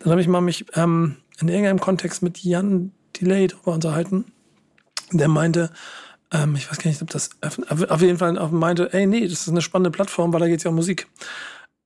[0.00, 4.26] Dann habe ich mal mich ähm, in irgendeinem Kontext mit Jan Delay darüber unterhalten.
[5.12, 5.70] Der meinte,
[6.32, 7.30] ähm, ich weiß gar nicht, ob das
[7.88, 10.64] auf jeden Fall meinte, ey, nee, das ist eine spannende Plattform, weil da geht es
[10.64, 11.06] ja um Musik.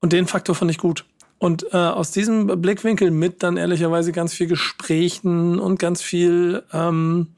[0.00, 1.05] Und den Faktor fand ich gut.
[1.38, 7.29] Und äh, aus diesem Blickwinkel mit dann ehrlicherweise ganz viel Gesprächen und ganz viel ähm,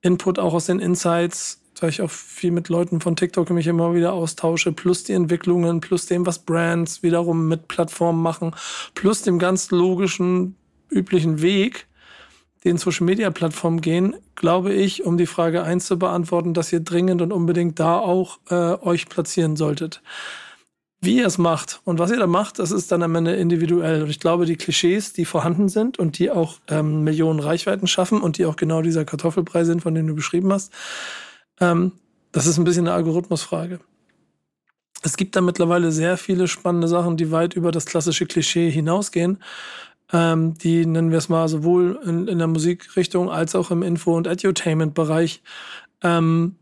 [0.00, 3.94] Input auch aus den Insights, da ich auch viel mit Leuten von TikTok mich immer
[3.94, 8.54] wieder austausche, plus die Entwicklungen, plus dem, was Brands wiederum mit Plattformen machen,
[8.94, 10.56] plus dem ganz logischen,
[10.88, 11.88] üblichen Weg,
[12.64, 16.80] den Social Media Plattformen gehen, glaube ich, um die Frage eins zu beantworten, dass ihr
[16.80, 20.02] dringend und unbedingt da auch äh, euch platzieren solltet.
[21.00, 24.04] Wie ihr es macht und was ihr da macht, das ist dann am Ende individuell.
[24.04, 28.20] Und ich glaube, die Klischees, die vorhanden sind und die auch ähm, Millionen Reichweiten schaffen
[28.20, 30.72] und die auch genau dieser Kartoffelbrei sind, von dem du beschrieben hast,
[31.60, 31.92] ähm,
[32.30, 33.80] das ist ein bisschen eine Algorithmusfrage.
[35.02, 39.42] Es gibt da mittlerweile sehr viele spannende Sachen, die weit über das klassische Klischee hinausgehen,
[40.12, 44.16] ähm, die, nennen wir es mal, sowohl in, in der Musikrichtung als auch im Info-
[44.16, 45.42] und Edutainment-Bereich
[46.02, 46.56] ähm,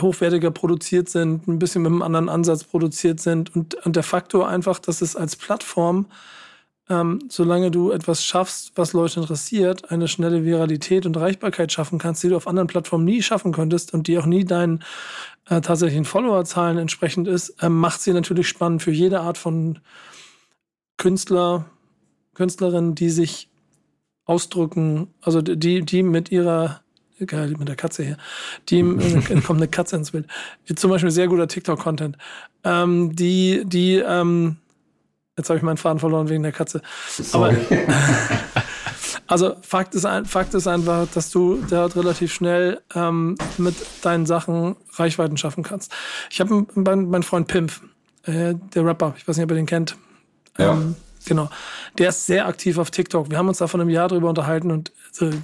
[0.00, 3.54] hochwertiger produziert sind, ein bisschen mit einem anderen Ansatz produziert sind.
[3.54, 6.06] Und, und der Faktor einfach, dass es als Plattform,
[6.88, 12.22] ähm, solange du etwas schaffst, was Leute interessiert, eine schnelle Viralität und Reichbarkeit schaffen kannst,
[12.22, 14.82] die du auf anderen Plattformen nie schaffen könntest und die auch nie deinen
[15.48, 19.78] äh, tatsächlichen Followerzahlen entsprechend ist, ähm, macht sie natürlich spannend für jede Art von
[20.96, 21.66] Künstler,
[22.34, 23.48] Künstlerinnen, die sich
[24.26, 26.84] ausdrücken, also die, die mit ihrer
[27.26, 28.16] Geil, mit der Katze hier.
[28.68, 30.26] Die äh, kommt eine Katze ins Bild.
[30.74, 32.16] Zum Beispiel sehr guter TikTok-Content.
[32.64, 34.56] Ähm, die, die, ähm,
[35.36, 36.82] jetzt habe ich meinen Faden verloren wegen der Katze.
[37.32, 37.54] Aber,
[39.28, 44.26] also Fakt ist, ein, Fakt ist einfach, dass du dort relativ schnell ähm, mit deinen
[44.26, 45.92] Sachen Reichweiten schaffen kannst.
[46.30, 47.72] Ich habe meinen mein Freund Pimp,
[48.24, 49.96] äh, der Rapper, ich weiß nicht, ob ihr den kennt.
[50.58, 50.72] Ja.
[50.72, 51.50] Ähm, genau.
[51.98, 53.30] Der ist sehr aktiv auf TikTok.
[53.30, 55.36] Wir haben uns da vor einem Jahr drüber unterhalten und also,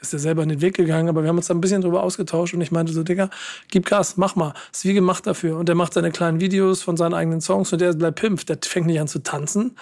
[0.00, 2.02] ist ja selber in den Weg gegangen, aber wir haben uns da ein bisschen drüber
[2.02, 3.30] ausgetauscht und ich meinte so, Digga,
[3.68, 4.54] gib Gas, mach mal.
[4.72, 5.58] Ist wie gemacht dafür.
[5.58, 8.46] Und der macht seine kleinen Videos von seinen eigenen Songs und der bleibt Pimp.
[8.46, 9.76] Der fängt nicht an zu tanzen.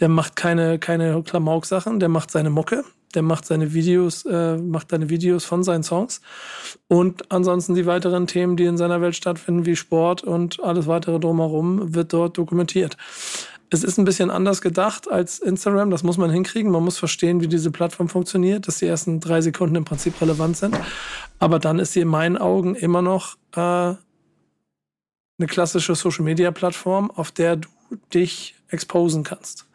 [0.00, 2.00] Der macht keine, keine Klamauk-Sachen.
[2.00, 2.84] Der macht seine Mucke.
[3.14, 6.20] Der macht seine Videos, äh, macht seine Videos von seinen Songs.
[6.88, 11.20] Und ansonsten die weiteren Themen, die in seiner Welt stattfinden, wie Sport und alles weitere
[11.20, 12.96] drumherum, wird dort dokumentiert.
[13.70, 16.70] Es ist ein bisschen anders gedacht als Instagram, das muss man hinkriegen.
[16.70, 20.56] Man muss verstehen, wie diese Plattform funktioniert, dass die ersten drei Sekunden im Prinzip relevant
[20.56, 20.78] sind.
[21.38, 27.56] Aber dann ist sie in meinen Augen immer noch äh, eine klassische Social-Media-Plattform, auf der
[27.56, 27.68] du
[28.12, 29.66] dich exposen kannst.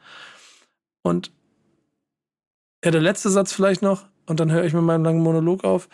[1.01, 1.31] Und
[2.83, 5.89] ja, der letzte Satz vielleicht noch, und dann höre ich mit meinem langen Monolog auf.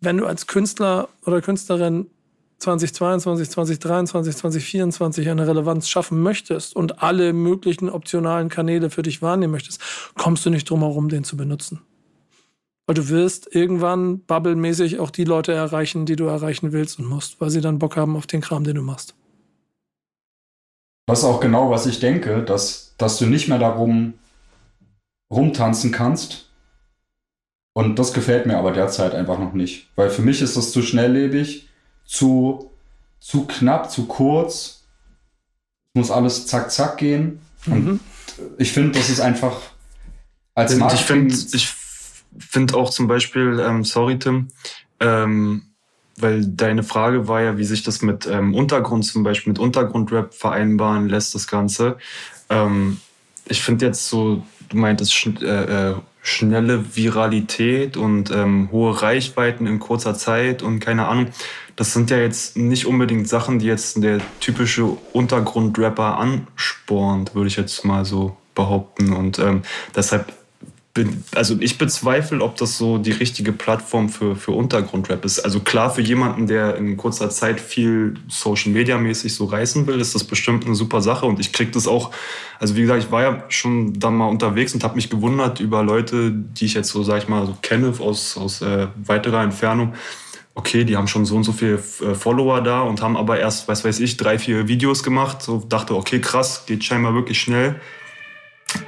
[0.00, 2.10] Wenn du als Künstler oder Künstlerin
[2.64, 9.52] 2022, 2023, 2024 eine Relevanz schaffen möchtest und alle möglichen optionalen Kanäle für dich wahrnehmen
[9.52, 9.80] möchtest,
[10.16, 11.82] kommst du nicht drum herum, den zu benutzen.
[12.86, 17.40] Weil du wirst irgendwann bubblemäßig auch die Leute erreichen, die du erreichen willst und musst,
[17.40, 19.14] weil sie dann Bock haben auf den Kram, den du machst.
[21.06, 24.14] Das ist auch genau, was ich denke, dass, dass du nicht mehr darum
[25.30, 26.50] rumtanzen kannst.
[27.74, 29.88] Und das gefällt mir aber derzeit einfach noch nicht.
[29.96, 31.68] Weil für mich ist das zu schnelllebig,
[32.04, 32.70] zu,
[33.20, 34.84] zu knapp, zu kurz.
[35.94, 37.40] Es muss alles zack, zack gehen.
[37.66, 38.00] Und Mhm.
[38.58, 39.60] ich finde, das ist einfach
[40.56, 41.74] Als Und ich Marketing- finde ich
[42.38, 44.48] find auch zum Beispiel, ähm, sorry Tim,
[45.00, 45.62] ähm,
[46.16, 50.32] weil deine Frage war ja, wie sich das mit ähm, Untergrund zum Beispiel, mit Untergrundrap
[50.32, 51.96] vereinbaren lässt, das Ganze.
[52.50, 53.00] Ähm,
[53.46, 59.78] ich finde jetzt so, du meintest äh, äh, schnelle Viralität und ähm, hohe Reichweiten in
[59.78, 61.26] kurzer Zeit und keine Ahnung.
[61.76, 67.56] Das sind ja jetzt nicht unbedingt Sachen, die jetzt der typische Untergrundrapper anspornt, würde ich
[67.56, 69.12] jetzt mal so behaupten.
[69.12, 69.62] Und ähm,
[69.94, 70.32] deshalb
[71.34, 75.40] also ich bezweifle, ob das so die richtige Plattform für, für Untergrundrap ist.
[75.40, 80.00] Also klar, für jemanden, der in kurzer Zeit viel Social Media mäßig so reißen will,
[80.00, 81.26] ist das bestimmt eine super Sache.
[81.26, 82.12] Und ich krieg das auch,
[82.60, 85.82] also wie gesagt, ich war ja schon da mal unterwegs und habe mich gewundert über
[85.82, 89.94] Leute, die ich jetzt so, sag ich mal, so kenne aus, aus äh, weiterer Entfernung.
[90.54, 93.66] Okay, die haben schon so und so viele äh, Follower da und haben aber erst,
[93.66, 95.42] was weiß ich, drei, vier Videos gemacht.
[95.42, 97.80] So dachte, okay, krass, geht scheinbar wirklich schnell.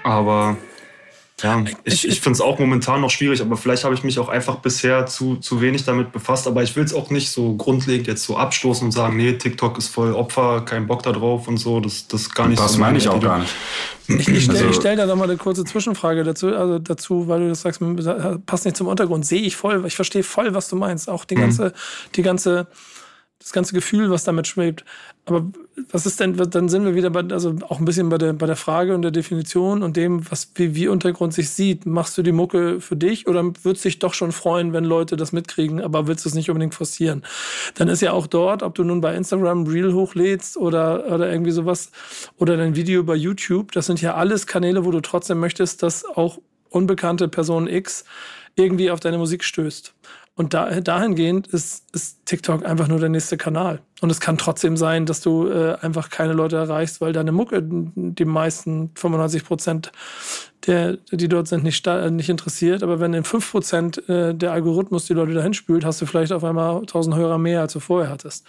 [0.04, 0.56] Aber
[1.42, 4.30] ja, ich, ich finde es auch momentan noch schwierig, aber vielleicht habe ich mich auch
[4.30, 6.46] einfach bisher zu, zu wenig damit befasst.
[6.46, 9.76] Aber ich will es auch nicht so grundlegend jetzt so abstoßen und sagen, nee, TikTok
[9.76, 11.80] ist voll Opfer, kein Bock da drauf und so.
[11.80, 13.52] Das, das ist gar nicht Das so meine ich auch gar nicht.
[14.08, 17.40] Ich, ich stelle Also- stell da noch mal eine kurze Zwischenfrage dazu, also dazu, weil
[17.40, 17.82] du das sagst,
[18.46, 19.26] passt nicht zum Untergrund.
[19.26, 21.10] Sehe ich voll, ich verstehe voll, was du meinst.
[21.10, 21.74] Auch die ganze,
[22.14, 22.66] die ganze,
[23.46, 24.84] das ganze Gefühl, was damit schwebt.
[25.24, 25.46] Aber
[25.92, 28.46] was ist denn, dann sind wir wieder bei, also auch ein bisschen bei der, bei
[28.46, 31.86] der Frage und der Definition und dem, was, wie, wie Untergrund sich sieht.
[31.86, 35.30] Machst du die Mucke für dich oder würdest dich doch schon freuen, wenn Leute das
[35.30, 37.22] mitkriegen, aber willst du es nicht unbedingt forcieren?
[37.76, 41.52] Dann ist ja auch dort, ob du nun bei Instagram Reel hochlädst oder, oder irgendwie
[41.52, 41.92] sowas
[42.38, 46.04] oder dein Video bei YouTube, das sind ja alles Kanäle, wo du trotzdem möchtest, dass
[46.04, 48.04] auch unbekannte Person X
[48.56, 49.94] irgendwie auf deine Musik stößt.
[50.36, 53.80] Und da, dahingehend ist, ist TikTok einfach nur der nächste Kanal.
[54.02, 57.62] Und es kann trotzdem sein, dass du äh, einfach keine Leute erreichst, weil deine Mucke
[57.64, 59.92] die meisten 95 Prozent
[60.66, 62.82] der, die dort sind, nicht, sta- nicht interessiert.
[62.82, 66.32] Aber wenn in 5 Prozent äh, der Algorithmus die Leute dahin spült, hast du vielleicht
[66.32, 68.44] auf einmal 1000 Hörer mehr, als du vorher hattest.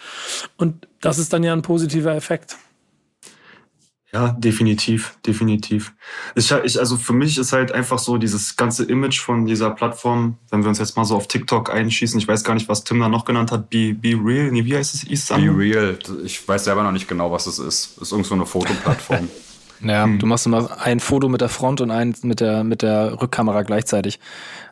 [0.58, 2.58] Und das ist dann ja ein positiver Effekt.
[4.14, 5.94] Ja, definitiv, definitiv.
[6.34, 10.38] Ich, ich, also für mich ist halt einfach so dieses ganze Image von dieser Plattform,
[10.50, 13.02] wenn wir uns jetzt mal so auf TikTok einschießen, ich weiß gar nicht, was Tim
[13.02, 15.04] da noch genannt hat, Be, Be Real, nee, wie heißt es?
[15.04, 15.46] Isam?
[15.46, 16.00] Be real.
[16.24, 17.98] Ich weiß selber noch nicht genau, was es ist.
[18.02, 19.28] Ist irgend so eine Fotoplattform.
[19.80, 23.22] Ja, du machst immer ein Foto mit der Front und eins mit der, mit der
[23.22, 24.20] Rückkamera gleichzeitig.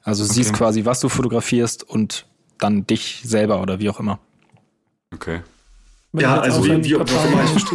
[0.01, 0.57] Also du siehst Okay.
[0.57, 2.25] quasi, was du fotografierst und
[2.57, 4.17] dann dich selber oder wie auch immer.
[5.13, 5.41] Okay.
[6.11, 7.65] Wenn Ja, also wie- wie- auch immer ich-.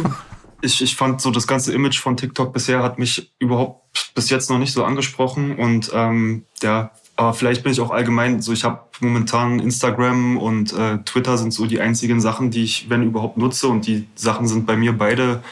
[0.61, 4.49] Ich, ich fand so das ganze Image von TikTok bisher hat mich überhaupt bis jetzt
[4.49, 8.63] noch nicht so angesprochen und ähm, ja, aber vielleicht bin ich auch allgemein so, ich
[8.63, 13.37] habe momentan Instagram und äh, Twitter sind so die einzigen Sachen, die ich, wenn überhaupt,
[13.37, 15.43] nutze und die Sachen sind bei mir beide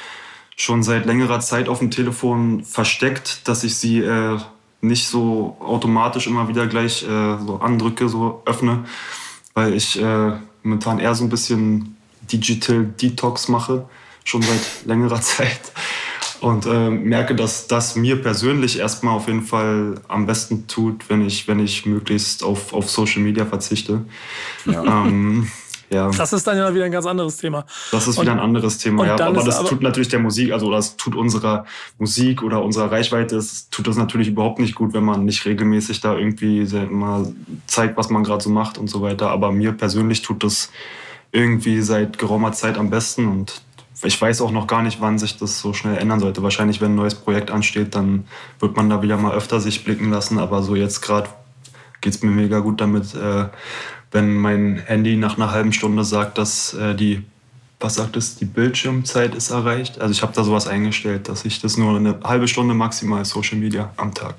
[0.56, 4.38] schon seit längerer Zeit auf dem Telefon versteckt, dass ich sie äh,
[4.82, 8.86] nicht so automatisch immer wieder gleich äh, so andrücke, so öffne,
[9.54, 10.32] weil ich äh,
[10.63, 11.98] momentan eher so ein bisschen
[12.32, 13.88] Digital Detox mache,
[14.30, 15.60] schon seit längerer Zeit.
[16.42, 21.26] Und äh, merke, dass das mir persönlich erstmal auf jeden Fall am besten tut, wenn
[21.26, 24.06] ich, wenn ich möglichst auf, auf Social Media verzichte.
[24.68, 25.50] Ähm,
[25.92, 26.12] ja.
[26.12, 27.65] Das ist dann ja wieder ein ganz anderes Thema.
[27.92, 29.20] Das ist Und- wieder ein anderes Thema, ja.
[29.20, 31.65] Aber das aber- tut natürlich der Musik, also das tut unserer
[31.98, 36.00] Musik oder unserer Reichweite, es tut das natürlich überhaupt nicht gut, wenn man nicht regelmäßig
[36.02, 37.34] da irgendwie mal
[37.65, 39.32] zeigt, was man gerade so macht und so weiter.
[39.32, 40.70] Aber mir persönlich tut das
[41.32, 43.62] irgendwie seit geraumer Zeit am besten und
[44.04, 46.42] ich weiß auch noch gar nicht, wann sich das so schnell ändern sollte.
[46.42, 48.26] Wahrscheinlich, wenn ein neues Projekt ansteht, dann
[48.60, 50.40] wird man da wieder mal öfter sich blicken lassen.
[50.40, 51.30] Aber so jetzt gerade
[52.02, 53.46] geht's mir mega gut damit, äh,
[54.12, 57.24] wenn mein Handy nach einer halben Stunde sagt, dass äh, die,
[57.80, 60.00] was sagt es, die Bildschirmzeit ist erreicht.
[60.00, 63.58] Also ich habe da sowas eingestellt, dass ich das nur eine halbe Stunde maximal Social
[63.58, 64.36] Media am Tag.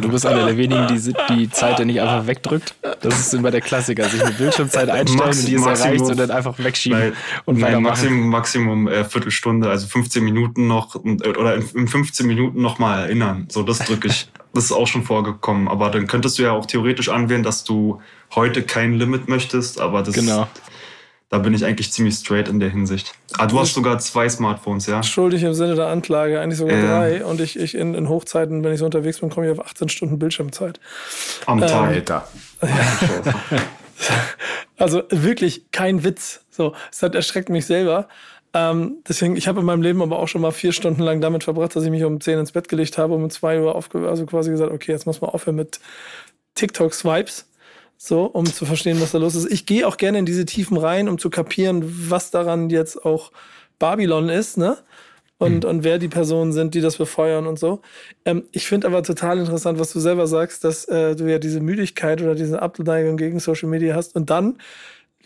[0.00, 2.74] Du bist einer der wenigen, die die Zeit ja nicht einfach wegdrückt.
[3.00, 6.10] Das ist immer der Klassiker, sich eine Bildschirmzeit einstellen Maxi- und die ist erreicht Maximum-
[6.10, 7.12] und dann einfach wegschieben Nein,
[7.44, 7.82] und nein weitermachen.
[7.82, 12.78] Maximum, Maximum äh, Viertelstunde, also 15 Minuten noch äh, oder in, in 15 Minuten noch
[12.78, 13.46] mal erinnern.
[13.50, 14.28] So, das drücke ich.
[14.54, 15.68] das ist auch schon vorgekommen.
[15.68, 18.00] Aber dann könntest du ja auch theoretisch anwählen, dass du
[18.34, 19.80] heute kein Limit möchtest.
[19.80, 20.48] Aber das, Genau.
[21.28, 23.12] Da bin ich eigentlich ziemlich straight in der Hinsicht.
[23.36, 25.02] Ah, du hast sogar zwei Smartphones, ja?
[25.02, 26.86] Schuldig im Sinne der Anklage, eigentlich sogar Ja.
[27.00, 27.24] drei.
[27.24, 29.88] Und ich, ich in, in Hochzeiten, wenn ich so unterwegs bin, komme ich auf 18
[29.88, 30.78] Stunden Bildschirmzeit.
[31.46, 31.88] Am Ähm, Tag.
[31.88, 32.28] Alter.
[34.78, 36.44] Also wirklich kein Witz.
[36.50, 38.08] So, es hat erschreckt mich selber.
[38.52, 41.44] Ähm, deswegen, ich habe in meinem Leben aber auch schon mal vier Stunden lang damit
[41.44, 44.26] verbracht, dass ich mich um 10 ins Bett gelegt habe, um 2 Uhr aufge also
[44.26, 45.80] quasi gesagt, okay, jetzt muss man aufhören mit
[46.54, 47.46] TikTok-Swipes.
[47.98, 49.50] So, um zu verstehen, was da los ist.
[49.50, 53.32] Ich gehe auch gerne in diese Tiefen rein, um zu kapieren, was daran jetzt auch
[53.78, 54.78] Babylon ist, ne?
[55.38, 57.82] und, und wer die Personen sind, die das befeuern und so.
[58.24, 61.60] Ähm, ich finde aber total interessant, was du selber sagst, dass äh, du ja diese
[61.60, 64.16] Müdigkeit oder diese Abneigung gegen Social Media hast.
[64.16, 64.58] Und dann,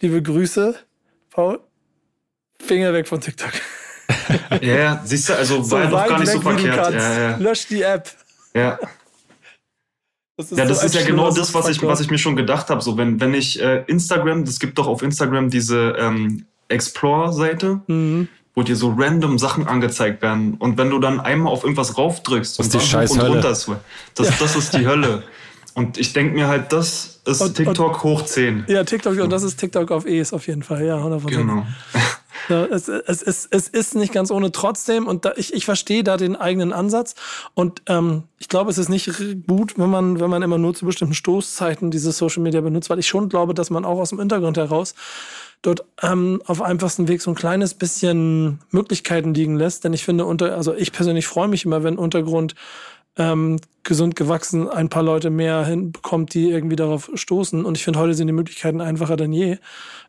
[0.00, 0.74] liebe Grüße,
[1.30, 1.60] Paul,
[2.58, 3.52] Finger weg von TikTok.
[4.60, 6.94] Ja, siehst du, also So war doch gar nicht weg, so verkehrt.
[6.94, 7.36] Ja, ja.
[7.36, 8.10] Lösch die App.
[8.54, 8.78] ja.
[10.48, 12.70] Das Ja, das so ist ja genau das, was ich, was ich mir schon gedacht
[12.70, 12.80] habe.
[12.80, 18.28] So, wenn, wenn ich äh, Instagram, das gibt doch auf Instagram diese ähm, Explore-Seite, Mhm.
[18.54, 20.54] wo dir so random Sachen angezeigt werden.
[20.58, 23.30] Und wenn du dann einmal auf irgendwas raufdrückst Das ist und die scheiß und Hölle.
[23.34, 25.22] runter das, das ist die Hölle.
[25.74, 28.64] Und ich denke mir halt, das ist Und- TikTok hoch 10.
[28.66, 31.26] Ja, TikTok, und das ist TikTok auf E's auf jeden Fall, ja, 100%.
[31.28, 31.64] Genau.
[32.48, 34.52] Ja, es, es, es, es ist nicht ganz ohne.
[34.52, 37.14] Trotzdem und da, ich, ich verstehe da den eigenen Ansatz.
[37.54, 39.10] Und ähm, ich glaube, es ist nicht
[39.46, 42.98] gut, wenn man, wenn man immer nur zu bestimmten Stoßzeiten diese Social Media benutzt, weil
[42.98, 44.94] ich schon glaube, dass man auch aus dem Hintergrund heraus
[45.62, 50.24] dort ähm, auf einfachsten Weg so ein kleines bisschen Möglichkeiten liegen lässt, denn ich finde
[50.24, 52.54] unter, also ich persönlich freue mich immer, wenn Untergrund
[53.20, 57.64] ähm, gesund gewachsen ein paar Leute mehr hinbekommt, die irgendwie darauf stoßen.
[57.64, 59.58] Und ich finde, heute sind die Möglichkeiten einfacher denn je,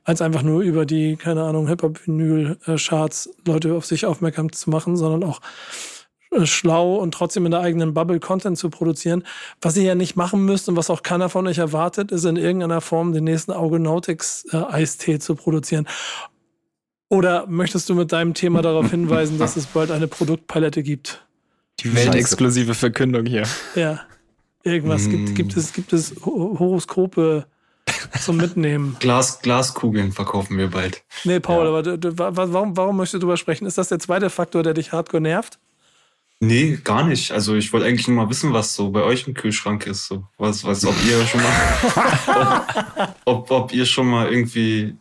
[0.05, 5.29] als einfach nur über die, keine Ahnung, Hip-Hop-Vinyl-Charts Leute auf sich aufmerksam zu machen, sondern
[5.29, 5.41] auch
[6.31, 9.23] äh, schlau und trotzdem in der eigenen Bubble Content zu produzieren.
[9.61, 12.37] Was ihr ja nicht machen müsst und was auch keiner von euch erwartet, ist in
[12.37, 15.85] irgendeiner Form den nächsten Augonautics äh, zu produzieren.
[17.09, 21.25] Oder möchtest du mit deinem Thema darauf hinweisen, dass es bald eine Produktpalette gibt?
[21.83, 23.43] Die weltexklusive Verkündung hier.
[23.75, 24.01] Ja.
[24.63, 27.47] Irgendwas gibt, gibt es, gibt es Ho- Horoskope
[28.23, 28.95] zum Mitnehmen.
[28.99, 31.03] Glas, Glaskugeln verkaufen wir bald.
[31.23, 33.65] Nee, Paul, aber du, du, wa- warum, warum möchtest du drüber sprechen?
[33.65, 35.57] Ist das der zweite Faktor, der dich hardcore nervt?
[36.39, 37.31] Nee, gar nicht.
[37.31, 40.07] Also ich wollte eigentlich nur mal wissen, was so bei euch im Kühlschrank ist.
[40.07, 40.23] So.
[40.37, 42.65] Was, was, ob ihr schon mal,
[43.05, 44.95] ob, ob, ob ihr schon mal irgendwie.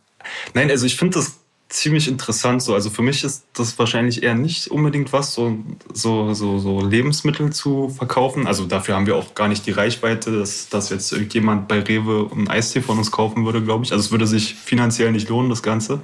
[0.53, 1.39] Nein, also ich finde das
[1.71, 2.73] ziemlich interessant so.
[2.73, 5.57] Also für mich ist das wahrscheinlich eher nicht unbedingt was, so,
[5.93, 8.45] so, so, so Lebensmittel zu verkaufen.
[8.45, 12.29] Also dafür haben wir auch gar nicht die Reichweite, dass, dass jetzt irgendjemand bei Rewe
[12.31, 13.91] einen Eistee von uns kaufen würde, glaube ich.
[13.91, 16.01] Also es würde sich finanziell nicht lohnen, das Ganze.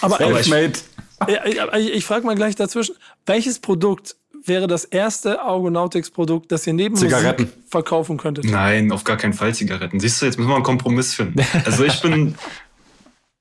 [0.00, 2.94] Aber, Aber ich- ich, ich, ich frage mal gleich dazwischen,
[3.26, 7.42] welches Produkt wäre das erste Augonautics-Produkt, das ihr neben Zigaretten.
[7.44, 8.44] Musik verkaufen könntet?
[8.44, 9.98] Nein, auf gar keinen Fall Zigaretten.
[10.00, 11.44] Siehst du, jetzt müssen wir einen Kompromiss finden.
[11.64, 12.36] Also ich bin,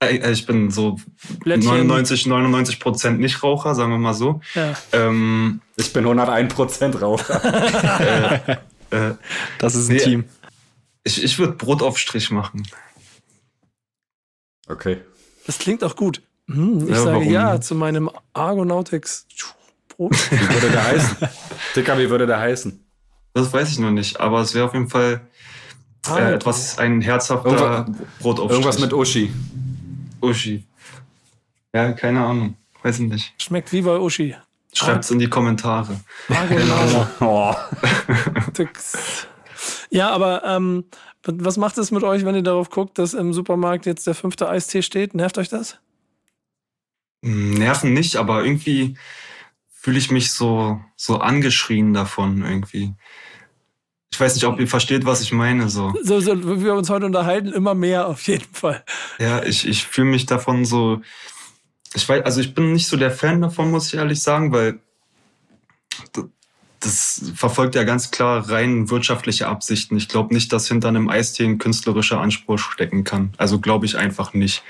[0.04, 0.98] ich bin so
[1.40, 1.70] Blättchen.
[1.88, 4.42] 99, 99 Prozent Nichtraucher, sagen wir mal so.
[4.54, 4.74] Ja.
[4.92, 8.58] Ähm, Ich bin 101% Raucher.
[8.92, 9.14] äh,
[9.58, 10.02] Das ist ein Nee.
[10.04, 10.24] Team.
[11.04, 12.68] ich ich würde Brotaufstrich machen.
[14.68, 15.02] Okay.
[15.46, 16.22] Das klingt auch gut.
[16.48, 19.26] Hm, ich Ja, sage warum ja zu meinem Argonautics
[19.90, 20.14] Brot.
[20.32, 21.18] Wie würde der heißen?
[21.76, 22.84] Dicker, wie würde der heißen?
[23.34, 25.22] Das weiß ich noch nicht, aber es wäre auf jeden Fall
[26.10, 27.86] äh, etwas, ein herzhafter Irgendwas-
[28.20, 28.52] Brotaufstrich.
[28.52, 29.32] Irgendwas mit Uschi.
[30.22, 30.64] Uschi.
[31.74, 32.56] Ja, keine Ahnung.
[32.84, 33.34] Weiß ich nicht.
[33.42, 34.36] Schmeckt wie bei Uschi.
[34.74, 36.00] Schreibt's in die Kommentare.
[36.30, 37.18] Argonautics.
[37.20, 37.56] Oh.
[39.90, 40.86] Ja, aber ähm,
[41.26, 44.48] was macht es mit euch, wenn ihr darauf guckt, dass im Supermarkt jetzt der fünfte
[44.50, 45.14] Eistee steht?
[45.14, 45.80] Nervt euch das?
[47.24, 48.98] Hm, Nerven nicht, aber irgendwie
[49.70, 52.94] fühle ich mich so, so angeschrien davon irgendwie.
[54.12, 55.70] Ich weiß nicht, ob ihr versteht, was ich meine.
[55.70, 55.94] So.
[56.02, 58.84] So, so wie wir uns heute unterhalten, immer mehr auf jeden Fall.
[59.20, 61.02] Ja, ich, ich fühle mich davon so.
[61.94, 64.80] Ich weiß, also ich bin nicht so der Fan davon, muss ich ehrlich sagen, weil
[66.80, 69.98] das verfolgt ja ganz klar rein wirtschaftliche Absichten.
[69.98, 73.34] Ich glaube nicht, dass hinter einem Eistee ein künstlerischer Anspruch stecken kann.
[73.38, 74.64] Also glaube ich einfach nicht.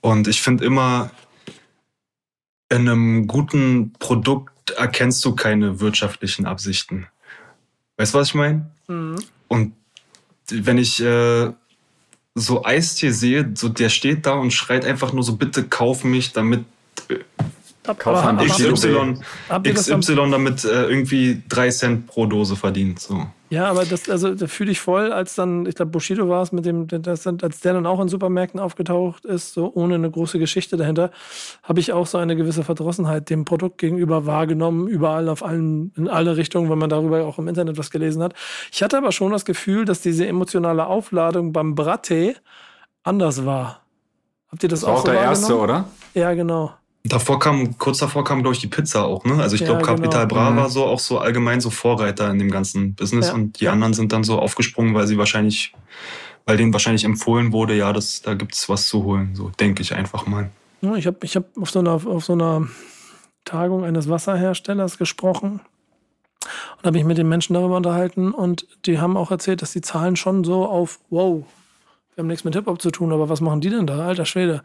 [0.00, 1.10] Und ich finde immer,
[2.68, 7.06] in einem guten Produkt erkennst du keine wirtschaftlichen Absichten.
[7.96, 8.70] Weißt du, was ich meine?
[9.48, 9.74] Und
[10.50, 11.50] wenn ich äh,
[12.34, 16.32] so Eistee sehe, so der steht da und schreit einfach nur so, bitte kauf mich,
[16.32, 16.64] damit
[17.94, 18.74] Kauf Aber ein habt- Bushido.
[18.74, 19.18] XY,
[19.48, 22.98] am- XY damit äh, irgendwie drei Cent pro Dose verdient.
[23.00, 23.26] So.
[23.48, 26.50] Ja, aber das, also, da fühle ich voll, als dann, ich glaube, Bushido war es,
[26.50, 30.10] mit dem, das, dann- als der dann auch in Supermärkten aufgetaucht ist, so ohne eine
[30.10, 31.12] große Geschichte dahinter,
[31.62, 36.08] habe ich auch so eine gewisse Verdrossenheit dem Produkt gegenüber wahrgenommen, überall auf allen, in
[36.08, 38.34] alle Richtungen, wenn man darüber auch im Internet was gelesen hat.
[38.72, 42.34] Ich hatte aber schon das Gefühl, dass diese emotionale Aufladung beim Brattee
[43.04, 43.82] anders war.
[44.50, 45.84] Habt ihr das, Das war auch auch so der erste, oder?
[46.14, 46.72] Ja, genau.
[47.08, 49.34] Davor kam, kurz davor kam, glaube ich, die Pizza auch, ne?
[49.42, 50.40] Also ich Ja, glaube, Capital genau.
[50.40, 50.56] Bra Mhm.
[50.56, 53.72] war so auch so allgemein so Vorreiter in dem ganzen Business Ja, und die ja.
[53.72, 55.72] anderen sind dann so aufgesprungen, weil sie wahrscheinlich,
[56.46, 59.30] weil denen wahrscheinlich empfohlen wurde, ja, das, da gibt's was zu holen.
[59.34, 60.50] So denke ich einfach mal.
[60.80, 62.66] Ja, Ich habe ich hab auf, so einer, auf so einer
[63.44, 65.60] Tagung eines Wasserherstellers gesprochen
[66.78, 69.80] und habe mich mit den Menschen darüber unterhalten und die haben auch erzählt, dass die
[69.80, 71.44] Zahlen schon so auf, wow,
[72.16, 74.06] wir haben nichts mit Hip-Hop zu tun, aber was machen die denn da?
[74.06, 74.62] Alter Schwede.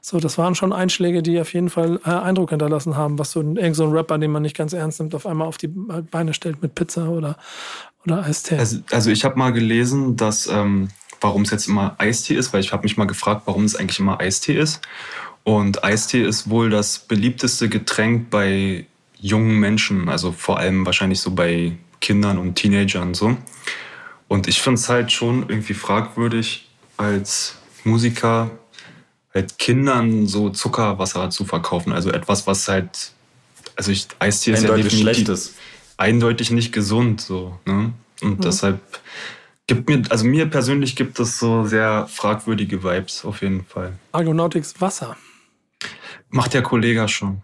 [0.00, 3.40] So, das waren schon Einschläge, die auf jeden Fall äh, Eindruck hinterlassen haben, was so
[3.40, 5.68] ein, irgend so ein Rapper, den man nicht ganz ernst nimmt, auf einmal auf die
[5.68, 7.36] Beine stellt mit Pizza oder,
[8.06, 8.56] oder Eistee.
[8.56, 10.88] Also, also ich habe mal gelesen, dass ähm,
[11.20, 13.98] warum es jetzt immer Eistee ist, weil ich habe mich mal gefragt, warum es eigentlich
[13.98, 14.80] immer Eistee ist.
[15.42, 18.86] Und Eistee ist wohl das beliebteste Getränk bei
[19.20, 23.36] jungen Menschen, also vor allem wahrscheinlich so bei Kindern und Teenagern und so.
[24.26, 26.66] Und ich finde es halt schon irgendwie fragwürdig,
[26.96, 28.50] als Musiker
[29.32, 31.92] halt Kindern so Zuckerwasser zu verkaufen.
[31.92, 33.12] Also etwas, was halt,
[33.76, 35.54] also ich, Eistee ist Eindeutig ja definitiv schlechtes.
[35.96, 37.92] eindeutig nicht gesund, so, ne?
[38.22, 38.80] Und deshalb
[39.66, 43.98] gibt mir, also mir persönlich gibt es so sehr fragwürdige Vibes auf jeden Fall.
[44.12, 45.16] Argonautics Wasser.
[46.30, 47.42] Macht der Kollege schon.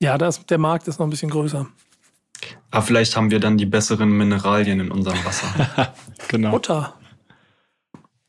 [0.00, 1.66] Ja, das, der Markt ist noch ein bisschen größer.
[2.70, 5.94] Aber vielleicht haben wir dann die besseren Mineralien in unserem Wasser.
[6.28, 6.50] Genau.
[6.50, 6.95] Butter.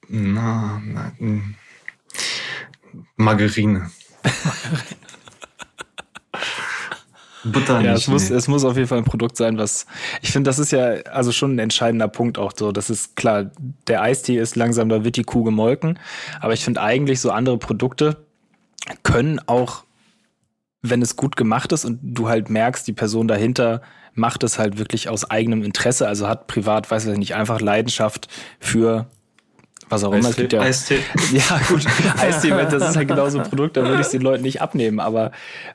[0.10, 1.56] Na, na, mm.
[3.18, 3.90] Margarine.
[7.52, 8.02] Butter Ja, nicht.
[8.04, 8.36] es muss, nee.
[8.36, 9.86] es muss auf jeden Fall ein Produkt sein, was.
[10.22, 12.72] Ich finde, das ist ja also schon ein entscheidender Punkt auch so.
[12.72, 13.52] Das ist klar,
[13.88, 16.00] der Eistee ist langsam, da wird die Kuh gemolken.
[16.40, 18.18] Aber ich finde eigentlich so andere Produkte
[19.04, 19.84] können auch,
[20.82, 23.82] wenn es gut gemacht ist und du halt merkst, die Person dahinter
[24.14, 28.28] macht es halt wirklich aus eigenem Interesse, also hat privat, weiß ich nicht, einfach Leidenschaft
[28.60, 29.08] für
[29.90, 30.30] was auch immer.
[30.30, 31.00] Es gibt ja, Eistee.
[31.32, 31.86] ja, gut.
[32.18, 34.62] Eistee, das ist halt genau so ein Produkt, da würde ich es den Leuten nicht
[34.62, 35.00] abnehmen.
[35.00, 35.32] Aber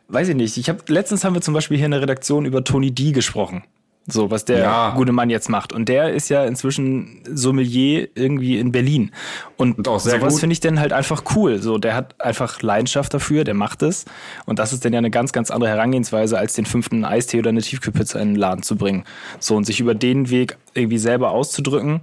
[0.09, 0.57] weiß ich nicht.
[0.57, 3.65] Ich habe letztens haben wir zum Beispiel hier in der Redaktion über Tony D gesprochen.
[4.09, 4.91] So, was der Ja.
[4.97, 5.73] gute Mann jetzt macht.
[5.73, 9.13] Und der ist ja inzwischen Sommelier irgendwie in Berlin.
[9.57, 11.63] Und, Und sowas finde ich dann halt einfach cool.
[11.63, 14.05] So, der hat einfach Leidenschaft dafür, der macht es.
[14.45, 17.51] Und das ist dann ja eine ganz, ganz andere Herangehensweise, als den fünften Eistee oder
[17.51, 19.05] eine Tiefkühlpizza in den Laden zu bringen.
[19.39, 22.01] So, und sich über den Weg irgendwie selber auszudrücken,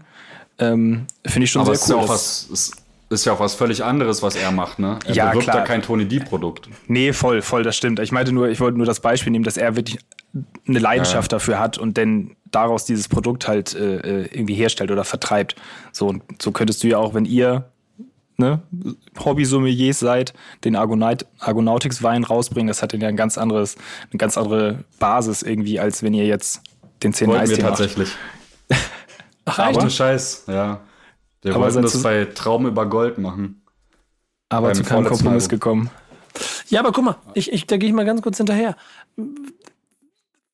[0.60, 2.03] ähm, finde ich schon Aber sehr ist ja cool.
[2.03, 2.72] auch was, es
[3.10, 4.99] ist ja auch was völlig anderes, was er macht, ne?
[5.05, 5.57] Er Ja, bewirbt klar.
[5.57, 6.70] ja kein Tony D-Produkt.
[6.88, 7.99] Nee, voll, voll, das stimmt.
[7.99, 9.97] Ich meinte nur, ich wollte nur das Beispiel nehmen, dass er wirklich
[10.68, 15.03] eine Leidenschaft dafür hat und dann daraus dieses Produkt halt äh, äh, irgendwie herstellt oder
[15.03, 15.55] vertreibt.
[15.91, 17.66] So, und so könntest du ja auch, wenn ihr
[18.38, 18.62] ne,
[19.24, 20.34] Hobby-Sommeliers seid,
[20.64, 23.76] den Argonaut Argonautics-Wein rausbringen, das hat dann ja ein ganz anderes,
[24.12, 26.62] eine ganz andere Basis irgendwie, als wenn ihr jetzt
[27.03, 28.18] den 10 Wollten wir Eistee macht.
[29.50, 29.80] Ach, Aber echt?
[29.80, 30.82] ohne Scheiß, ja.
[31.41, 33.62] Wir Aber wollten das bei Traum über Gold machen.
[34.50, 35.89] Aber zu keinem Kompromiss gekommen.
[36.70, 38.76] Ja, aber guck mal, ich, ich, da gehe ich mal ganz kurz hinterher.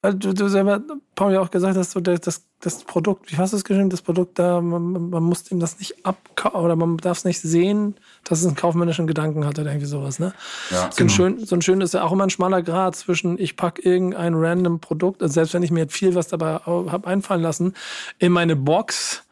[0.06, 0.84] Weil du, du selber,
[1.16, 4.04] Paul, ja auch gesagt hast, so das, das, Produkt, wie hast du es geschrieben, das
[4.04, 7.96] Produkt da, man, man muss ihm das nicht abkaufen oder man darf es nicht sehen,
[8.24, 10.36] dass es einen kaufmännischen Gedanken hat oder irgendwie sowas, ne?
[10.70, 13.40] Ja, So ein, schön, so ein schön ist ja auch immer ein schmaler Grad zwischen,
[13.40, 17.08] ich packe irgendein random Produkt, also selbst wenn ich mir jetzt viel was dabei habe
[17.08, 17.74] einfallen lassen,
[18.20, 19.24] in meine Box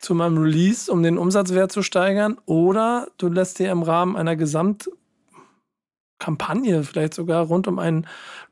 [0.00, 4.34] zu meinem Release, um den Umsatzwert zu steigern, oder du lässt dir im Rahmen einer
[4.34, 8.04] Gesamtkampagne vielleicht sogar rund um einen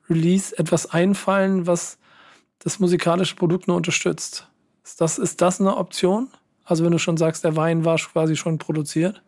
[0.09, 1.98] Release etwas einfallen, was
[2.59, 4.48] das musikalische Produkt nur unterstützt.
[4.84, 6.28] Ist das, ist das eine Option?
[6.64, 9.22] Also wenn du schon sagst, der Wein war quasi schon produziert?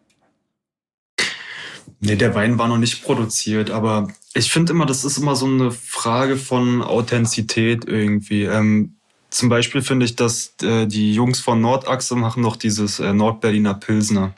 [2.00, 5.46] Nee, der Wein war noch nicht produziert, aber ich finde immer, das ist immer so
[5.46, 8.44] eine Frage von Authentizität irgendwie.
[8.44, 8.94] Ähm,
[9.30, 13.74] zum Beispiel finde ich, dass äh, die Jungs von Nordachse machen noch dieses äh, Nordberliner
[13.74, 14.34] Pilsner.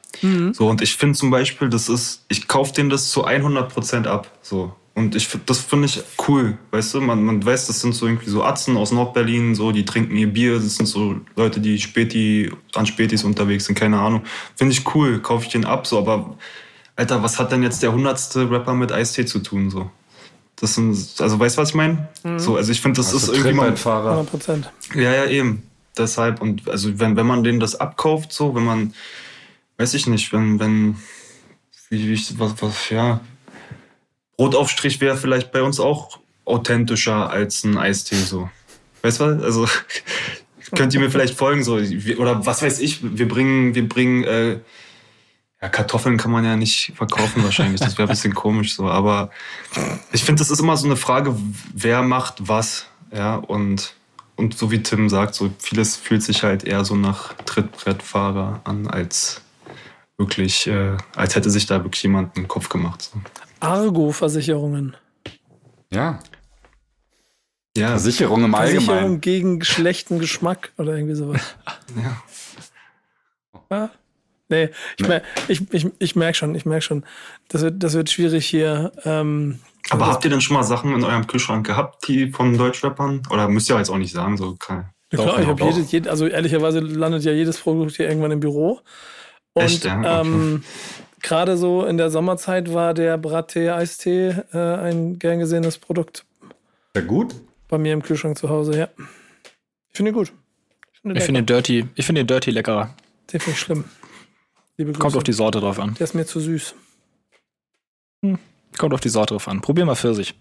[0.53, 4.07] So, und ich finde zum Beispiel, das ist, ich kaufe denen das zu 100 Prozent
[4.07, 4.31] ab.
[4.43, 4.75] So.
[5.01, 7.01] Und ich, das finde ich cool, weißt du?
[7.01, 10.27] Man, man weiß, das sind so irgendwie so Atzen aus Nordberlin, so, die trinken ihr
[10.27, 14.25] Bier, das sind so Leute, die Späti, an Spätis unterwegs sind, keine Ahnung.
[14.57, 16.37] Finde ich cool, kaufe ich den ab, so, aber
[16.97, 19.91] Alter, was hat denn jetzt der hundertste Rapper mit Eistee zu tun, so?
[20.57, 22.11] Das sind, also weißt du, was ich meine?
[22.37, 24.11] So, also ich finde, das ist Also irgendwie mal, Trittbettfahrer.
[24.11, 24.73] 100 Prozent.
[24.95, 25.63] ja, ja, eben.
[25.97, 28.93] Deshalb, und also wenn, wenn man denen das abkauft, so, wenn man,
[29.79, 30.97] weiß ich nicht, wenn, wenn,
[31.89, 33.21] wie, wie ich, was, was, ja,
[34.41, 38.49] Brotaufstrich wäre vielleicht bei uns auch authentischer als ein Eistee, so.
[39.03, 39.43] Weißt du, was?
[39.43, 39.69] also,
[40.75, 41.75] könnt ihr mir vielleicht folgen, so,
[42.17, 44.61] oder was weiß ich, wir bringen, wir bringen, äh,
[45.61, 49.29] ja, Kartoffeln kann man ja nicht verkaufen wahrscheinlich, das wäre ein bisschen komisch so, aber
[50.11, 51.37] ich finde, das ist immer so eine Frage,
[51.75, 53.93] wer macht was, ja, und,
[54.37, 58.87] und so wie Tim sagt, so vieles fühlt sich halt eher so nach Trittbrettfahrer an,
[58.87, 59.43] als
[60.17, 63.03] wirklich, äh, als hätte sich da wirklich jemand einen Kopf gemacht.
[63.03, 63.21] So.
[63.61, 64.97] Argo-Versicherungen.
[65.93, 66.19] Ja,
[67.77, 69.21] Ja, Versicherung im Versicherung Allgemeinen.
[69.21, 71.41] gegen schlechten Geschmack oder irgendwie sowas.
[71.97, 72.23] ja.
[73.71, 73.91] Ja.
[74.49, 77.05] Nee, ich, mer ich, ich, ich merke schon, ich merke schon,
[77.49, 78.91] das wird, das wird schwierig hier.
[79.05, 82.57] Ähm, Aber das- habt ihr denn schon mal Sachen in eurem Kühlschrank gehabt, die von
[82.59, 83.23] Deutschrappern?
[83.31, 84.91] Oder müsst ihr jetzt auch nicht sagen, so kein.
[85.13, 88.09] Ja, klar, Doch, ich ja, habe jedes, jed, also ehrlicherweise landet ja jedes Produkt hier
[88.09, 88.81] irgendwann im Büro.
[89.53, 89.99] Und Echt, ja?
[89.99, 90.21] Okay.
[90.29, 90.65] ähm,
[91.23, 96.25] gerade so in der Sommerzeit war der Brattee Eistee äh, ein gern gesehenes Produkt
[96.97, 97.35] Ja, gut.
[97.69, 98.89] bei mir im Kühlschrank zu Hause, ja.
[99.91, 100.33] Ich finde ihn gut.
[100.93, 102.95] Ich finde Ich finde den Dirty, ich finde den Dirty leckerer.
[103.33, 103.85] den finde ich schlimm.
[104.99, 105.95] Kommt auf die Sorte drauf an.
[105.95, 106.75] der ist mir zu süß.
[108.79, 109.61] Kommt auf die Sorte drauf an.
[109.61, 110.35] Probier mal Pfirsich.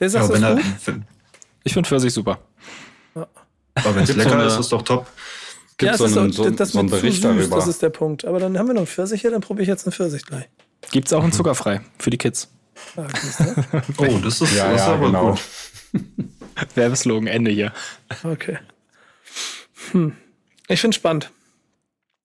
[0.00, 0.64] Der Ja, sagt wenn das er, gut?
[0.86, 1.04] wenn
[1.64, 2.38] Ich finde Pfirsich super.
[3.14, 5.06] aber wenn es lecker so eine- ist, ist doch top.
[5.80, 7.56] Gibt es so ist einen, so, das so einen Bericht süß, darüber.
[7.56, 8.26] das ist der Punkt.
[8.26, 10.44] Aber dann haben wir noch einen Pfirsich hier, dann probiere ich jetzt einen Pfirsich gleich.
[10.92, 12.48] Gibt's auch in zuckerfrei für die Kids.
[12.96, 13.06] Ah?
[13.98, 15.30] Oh, das ist, ja, das ist ja, aber genau.
[15.30, 15.40] gut.
[16.74, 17.72] Werbeslogan Ende hier.
[18.22, 18.58] Okay.
[19.92, 20.12] Hm.
[20.68, 21.30] Ich finde spannend.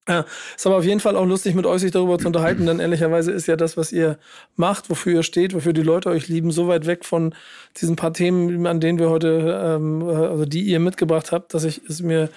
[0.07, 0.25] Ja,
[0.55, 3.31] ist aber auf jeden Fall auch lustig, mit euch sich darüber zu unterhalten, denn ehrlicherweise
[3.31, 4.19] ist ja das, was ihr
[4.55, 7.33] macht, wofür ihr steht, wofür die Leute euch lieben, so weit weg von
[7.81, 11.63] diesen paar Themen, an denen wir heute, ähm, äh, also die ihr mitgebracht habt, dass
[11.63, 12.29] ich es mir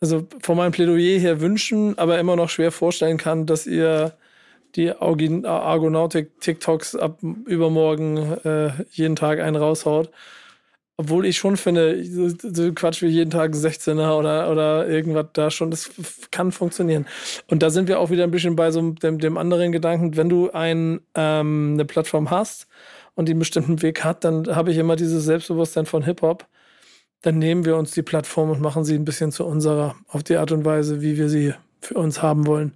[0.00, 4.14] also von meinem Plädoyer her wünschen, aber immer noch schwer vorstellen kann, dass ihr
[4.76, 10.10] die Argonautik-TikToks ab übermorgen äh, jeden Tag einen raushaut.
[10.96, 15.50] Obwohl ich schon finde, so, Quatsch wie jeden Tag ein 16er oder, oder irgendwas da
[15.50, 15.90] schon, das
[16.30, 17.06] kann funktionieren.
[17.48, 20.28] Und da sind wir auch wieder ein bisschen bei so dem, dem anderen Gedanken, wenn
[20.28, 22.66] du ein, ähm, eine Plattform hast
[23.14, 26.46] und die einen bestimmten Weg hat, dann habe ich immer dieses Selbstbewusstsein von Hip-Hop.
[27.22, 30.36] Dann nehmen wir uns die Plattform und machen sie ein bisschen zu unserer, auf die
[30.36, 32.72] Art und Weise, wie wir sie für uns haben wollen.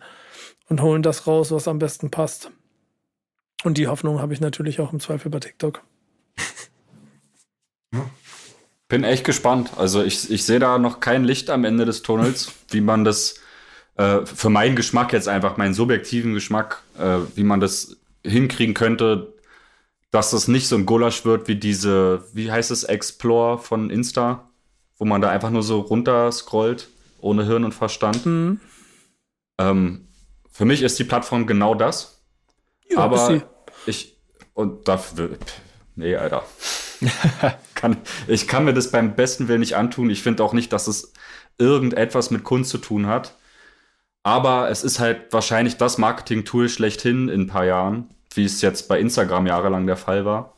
[0.69, 2.51] Und holen das raus, was am besten passt.
[3.65, 5.83] Und die Hoffnung habe ich natürlich auch im Zweifel bei TikTok.
[8.89, 9.73] Bin echt gespannt.
[9.77, 13.41] Also ich, ich sehe da noch kein Licht am Ende des Tunnels, wie man das
[13.97, 19.34] äh, für meinen Geschmack jetzt einfach, meinen subjektiven Geschmack, äh, wie man das hinkriegen könnte,
[20.15, 24.49] dass das nicht so ein Gulasch wird wie diese, wie heißt es, Explore von Insta,
[24.97, 26.89] wo man da einfach nur so runter scrollt,
[27.19, 28.25] ohne Hirn und Verstand.
[28.25, 28.61] Mhm.
[29.59, 30.07] Ähm,
[30.53, 32.23] für mich ist die Plattform genau das.
[32.89, 33.43] Ja, aber
[33.87, 34.17] ich
[34.53, 35.31] und dafür
[35.97, 36.45] nee, Alter.
[37.75, 37.97] kann,
[38.29, 40.11] ich kann mir das beim besten Willen nicht antun.
[40.11, 41.13] Ich finde auch nicht, dass es
[41.59, 43.35] irgendetwas mit Kunst zu tun hat.
[44.23, 48.89] Aber es ist halt wahrscheinlich das Marketing-Tool schlechthin in ein paar Jahren, wie es jetzt
[48.89, 50.55] bei Instagram jahrelang der Fall war.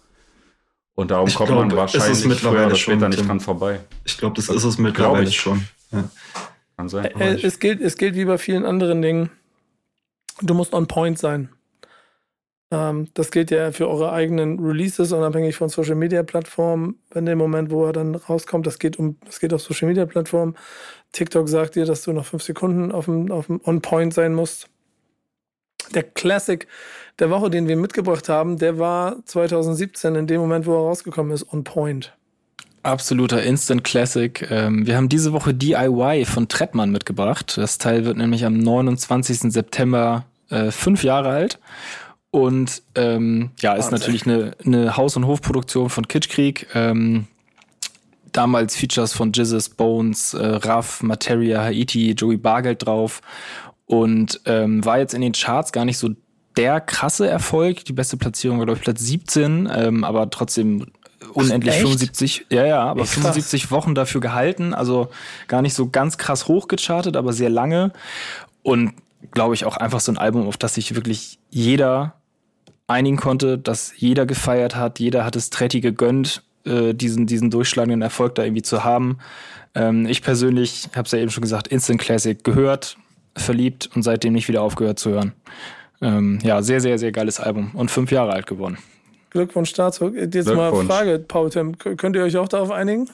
[0.94, 3.28] Und darum Ich kommt glaub, man es ist wahrscheinlich früher mittlerweile oder später schon, nicht
[3.28, 3.80] dran vorbei.
[4.04, 5.36] Ich glaube, das ist es mittlerweile ich.
[5.36, 5.66] schon.
[5.92, 6.04] Ja.
[6.76, 7.04] Kann sein.
[7.20, 9.30] Äh, es, gilt, es gilt wie bei vielen anderen Dingen.
[10.40, 11.50] Du musst on point sein.
[12.70, 16.98] Ähm, das gilt ja für eure eigenen Releases, unabhängig von Social Media Plattformen.
[17.10, 20.06] Wenn der Moment, wo er dann rauskommt, das geht um, das geht auf Social Media
[20.06, 20.56] Plattformen.
[21.12, 24.34] TikTok sagt dir, dass du noch fünf Sekunden auf dem, auf dem on point sein
[24.34, 24.68] musst.
[25.94, 26.66] Der Classic
[27.18, 31.32] der Woche, den wir mitgebracht haben, der war 2017, in dem Moment, wo er rausgekommen
[31.32, 32.12] ist, on point.
[32.82, 34.46] Absoluter Instant Classic.
[34.50, 37.56] Ähm, wir haben diese Woche DIY von Trettmann mitgebracht.
[37.56, 39.52] Das Teil wird nämlich am 29.
[39.52, 41.58] September äh, fünf Jahre alt.
[42.30, 43.98] Und ähm, ja, ist Wahnsinn.
[43.98, 46.68] natürlich eine, eine Haus- und Hofproduktion von Kitschkrieg.
[46.74, 47.26] Ähm,
[48.30, 53.20] damals Features von Jizzes, Bones, äh, Raff, Materia, Haiti, Joey Bargeld drauf.
[53.86, 56.10] Und ähm, war jetzt in den Charts gar nicht so
[56.56, 57.84] der krasse Erfolg.
[57.84, 60.86] Die beste Platzierung war, glaube ich, Platz 17, ähm, aber trotzdem
[61.32, 61.82] unendlich echt?
[61.82, 63.22] 75, ja, ja, aber Echt krass.
[63.22, 64.74] 75 Wochen dafür gehalten.
[64.74, 65.08] Also
[65.48, 67.92] gar nicht so ganz krass hochgechartet, aber sehr lange.
[68.62, 68.94] Und
[69.32, 72.14] glaube ich auch einfach so ein Album, auf das sich wirklich jeder
[72.86, 78.02] einigen konnte, dass jeder gefeiert hat, jeder hat es Tretti gegönnt, äh, diesen, diesen durchschlagenden
[78.02, 79.18] Erfolg da irgendwie zu haben.
[79.74, 82.96] Ähm, ich persönlich, habe es ja eben schon gesagt, Instant Classic gehört,
[83.36, 85.32] verliebt und seitdem nicht wieder aufgehört zu hören.
[86.00, 88.78] Ähm, ja, sehr, sehr, sehr geiles Album und fünf Jahre alt geworden.
[89.30, 90.14] Glückwunsch dazu.
[90.14, 90.72] Jetzt mal.
[90.86, 93.10] Frage, Paul Tim, könnt ihr euch auch darauf einigen?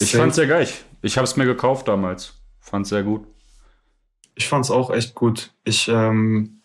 [0.00, 0.68] Ich fand's sehr geil.
[1.02, 2.34] Ich habe es mir gekauft damals.
[2.60, 3.26] Fand's sehr gut.
[4.34, 5.50] Ich fand es auch echt gut.
[5.64, 6.62] Ich ähm,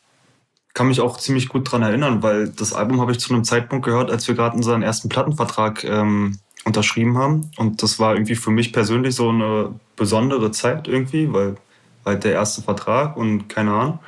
[0.74, 3.86] kann mich auch ziemlich gut dran erinnern, weil das Album habe ich zu einem Zeitpunkt
[3.86, 7.52] gehört, als wir gerade unseren ersten Plattenvertrag ähm, unterschrieben haben.
[7.58, 11.56] Und das war irgendwie für mich persönlich so eine besondere Zeit irgendwie, weil
[12.06, 14.00] halt der erste Vertrag und keine Ahnung.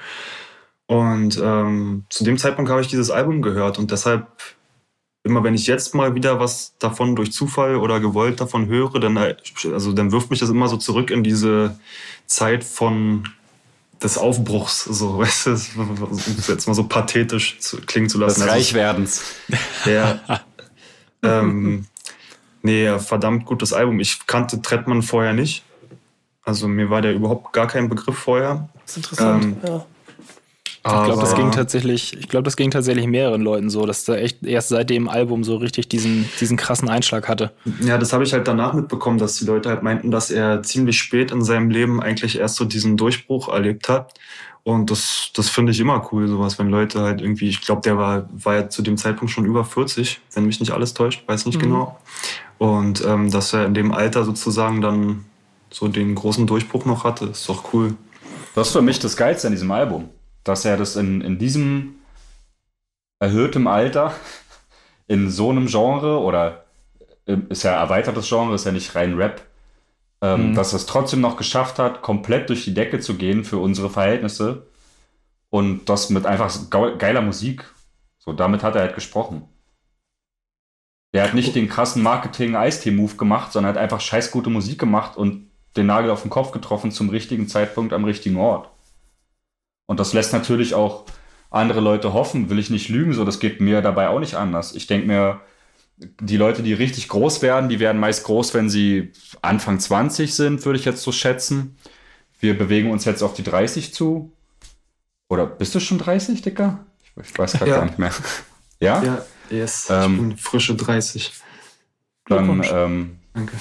[0.90, 4.26] Und ähm, zu dem Zeitpunkt habe ich dieses Album gehört und deshalb
[5.24, 9.16] immer wenn ich jetzt mal wieder was davon durch Zufall oder gewollt davon höre, dann,
[9.18, 11.80] also, dann wirft mich das immer so zurück in diese
[12.26, 13.30] Zeit von
[14.02, 18.40] des Aufbruchs, so, weißt du, um es jetzt mal so pathetisch zu, klingen zu lassen.
[18.40, 19.24] Des Also, Reichwerdens.
[19.86, 20.22] der,
[21.22, 21.86] ähm,
[22.64, 24.00] nee, verdammt gutes Album.
[24.00, 25.64] Ich kannte Trettmann vorher nicht.
[26.44, 28.70] Also mir war der überhaupt gar kein Begriff vorher.
[28.86, 29.44] Das ist interessant.
[29.44, 29.86] Ähm, ja.
[30.86, 34.22] Ich glaube, das ging tatsächlich, ich glaube, das ging tatsächlich mehreren Leuten so, dass er
[34.22, 37.52] echt erst seit dem Album so richtig diesen, diesen krassen Einschlag hatte.
[37.82, 40.98] Ja, das habe ich halt danach mitbekommen, dass die Leute halt meinten, dass er ziemlich
[40.98, 44.14] spät in seinem Leben eigentlich erst so diesen Durchbruch erlebt hat.
[44.64, 47.98] Und das, das finde ich immer cool, sowas, wenn Leute halt irgendwie, ich glaube, der
[47.98, 51.46] war, war ja zu dem Zeitpunkt schon über 40, wenn mich nicht alles täuscht, weiß
[51.46, 51.64] nicht mhm.
[51.64, 52.00] genau.
[52.58, 55.26] Und ähm, dass er in dem Alter sozusagen dann
[55.72, 57.96] so den großen Durchbruch noch hatte, ist doch cool.
[58.56, 60.10] Das ist für mich das Geilste an diesem Album
[60.44, 61.96] dass er das in, in diesem
[63.20, 64.14] erhöhtem Alter
[65.08, 66.66] in so einem Genre oder
[67.28, 69.42] ähm, ist ja erweitertes Genre, ist ja nicht rein Rap,
[70.22, 70.56] ähm, mhm.
[70.56, 73.90] dass er es trotzdem noch geschafft hat, komplett durch die Decke zu gehen für unsere
[73.90, 74.68] Verhältnisse
[75.50, 77.66] und das mit einfach geiler Musik.
[78.20, 79.48] So, damit hat er halt gesprochen.
[81.14, 85.50] Der hat nicht den krassen Marketing-Eistee-Move gemacht, sondern hat einfach scheiß gute Musik gemacht und
[85.76, 88.70] den Nagel auf den Kopf getroffen zum richtigen Zeitpunkt am richtigen Ort.
[89.90, 91.06] Und das lässt natürlich auch
[91.50, 94.76] andere Leute hoffen, will ich nicht lügen, so das geht mir dabei auch nicht anders.
[94.76, 95.42] Ich denke mir,
[95.98, 100.64] die Leute, die richtig groß werden, die werden meist groß, wenn sie Anfang 20 sind,
[100.64, 101.76] würde ich jetzt so schätzen.
[102.40, 104.32] Wir bewegen uns jetzt auf die 30 zu.
[105.28, 106.86] Oder bist du schon 30, Dicker?
[107.24, 107.78] Ich, weiß gerade ja.
[107.78, 108.14] gar nicht mehr.
[108.80, 109.04] Ja?
[109.04, 109.88] Ja, yes.
[109.90, 111.34] Ähm, ich bin frische 30.
[112.28, 113.58] Dann, ähm, Danke.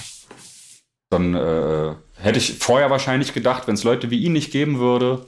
[1.09, 5.27] Dann äh, hätte ich vorher wahrscheinlich gedacht, wenn es Leute wie ihn nicht geben würde,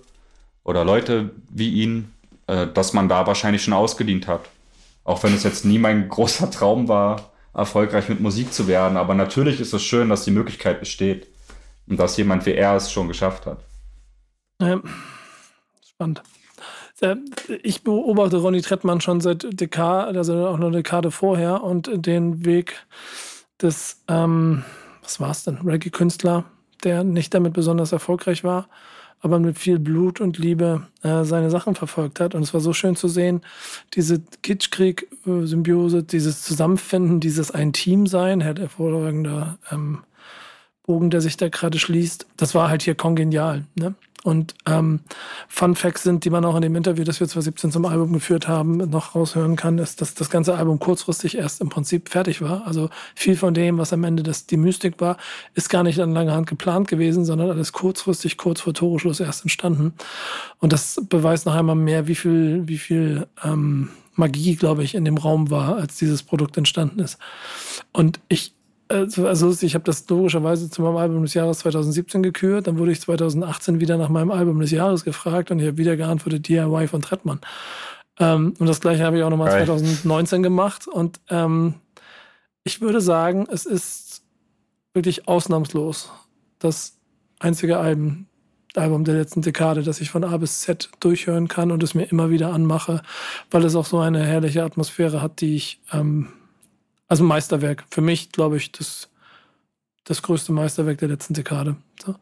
[0.65, 2.13] oder Leute wie ihn,
[2.47, 4.43] äh, dass man da wahrscheinlich schon ausgedient hat.
[5.05, 8.97] Auch wenn es jetzt nie mein großer Traum war, erfolgreich mit Musik zu werden.
[8.97, 11.27] Aber natürlich ist es schön, dass die Möglichkeit besteht
[11.89, 13.59] und dass jemand wie er es schon geschafft hat.
[14.61, 14.81] Ja,
[15.89, 16.23] spannend.
[17.01, 17.17] Äh,
[17.63, 22.87] ich beobachte Ronny Trettmann schon seit Dekade, also auch eine Dekade vorher und den Weg
[23.61, 24.65] des, ähm,
[25.03, 26.45] was war es denn, Reggae-Künstler,
[26.85, 28.69] der nicht damit besonders erfolgreich war
[29.21, 32.35] aber mit viel Blut und Liebe äh, seine Sachen verfolgt hat.
[32.35, 33.43] Und es war so schön zu sehen,
[33.95, 40.01] diese Kitschkrieg-Symbiose, dieses Zusammenfinden, dieses ein Team sein, hervorragender ähm,
[40.87, 42.27] Bogen, der sich da gerade schließt.
[42.37, 43.67] Das war halt hier kongenial.
[43.75, 43.95] Ne?
[44.23, 45.01] Und ähm,
[45.49, 48.49] Fun Facts sind, die man auch in dem Interview, das wir 2017 zum Album geführt
[48.49, 52.67] haben, noch raushören kann, ist, dass das ganze Album kurzfristig erst im Prinzip fertig war.
[52.67, 55.17] Also viel von dem, was am Ende das, die Mystik war,
[55.55, 59.43] ist gar nicht an langer Hand geplant gewesen, sondern alles kurzfristig, kurz vor Toreschluss erst
[59.43, 59.95] entstanden.
[60.59, 65.07] Und das beweist noch einmal mehr, wie viel, wie viel ähm, Magie, glaube ich, in
[65.07, 67.19] dem Raum war, als dieses Produkt entstanden ist.
[67.93, 68.53] Und ich
[68.91, 72.67] also, also ich habe das logischerweise zu meinem Album des Jahres 2017 gekürt.
[72.67, 75.97] Dann wurde ich 2018 wieder nach meinem Album des Jahres gefragt und ich habe wieder
[75.97, 77.41] geantwortet DIY von Trettmann.
[78.19, 80.89] Ähm, und das gleiche habe ich auch nochmal 2019 gemacht.
[80.89, 81.75] Und ähm,
[82.65, 84.23] ich würde sagen, es ist
[84.93, 86.11] wirklich ausnahmslos
[86.59, 86.99] das
[87.39, 88.27] einzige Album,
[88.75, 92.05] Album der letzten Dekade, das ich von A bis Z durchhören kann und es mir
[92.05, 93.03] immer wieder anmache,
[93.51, 96.29] weil es auch so eine herrliche Atmosphäre hat, die ich ähm,
[97.11, 97.85] also ein Meisterwerk.
[97.91, 99.09] Für mich, glaube ich, das,
[100.05, 101.77] das größte Meisterwerk der letzten Dekade.
[102.03, 102.15] So.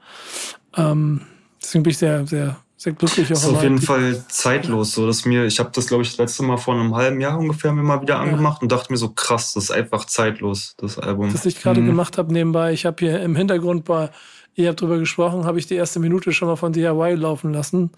[0.77, 1.21] Ähm,
[1.63, 3.29] deswegen bin ich sehr, sehr, sehr glücklich.
[3.29, 4.93] Das ist auf jeden Fall zeitlos.
[4.93, 7.39] So, dass mir, ich habe das, glaube ich, das letzte Mal vor einem halben Jahr
[7.39, 8.21] ungefähr mir mal wieder ja.
[8.21, 11.35] angemacht und dachte mir so, krass, das ist einfach zeitlos, das Album.
[11.35, 11.87] Was ich gerade mhm.
[11.87, 14.09] gemacht habe nebenbei, ich habe hier im Hintergrund bei
[14.59, 17.91] ihr habt drüber gesprochen, habe ich die erste Minute schon mal von DIY laufen lassen.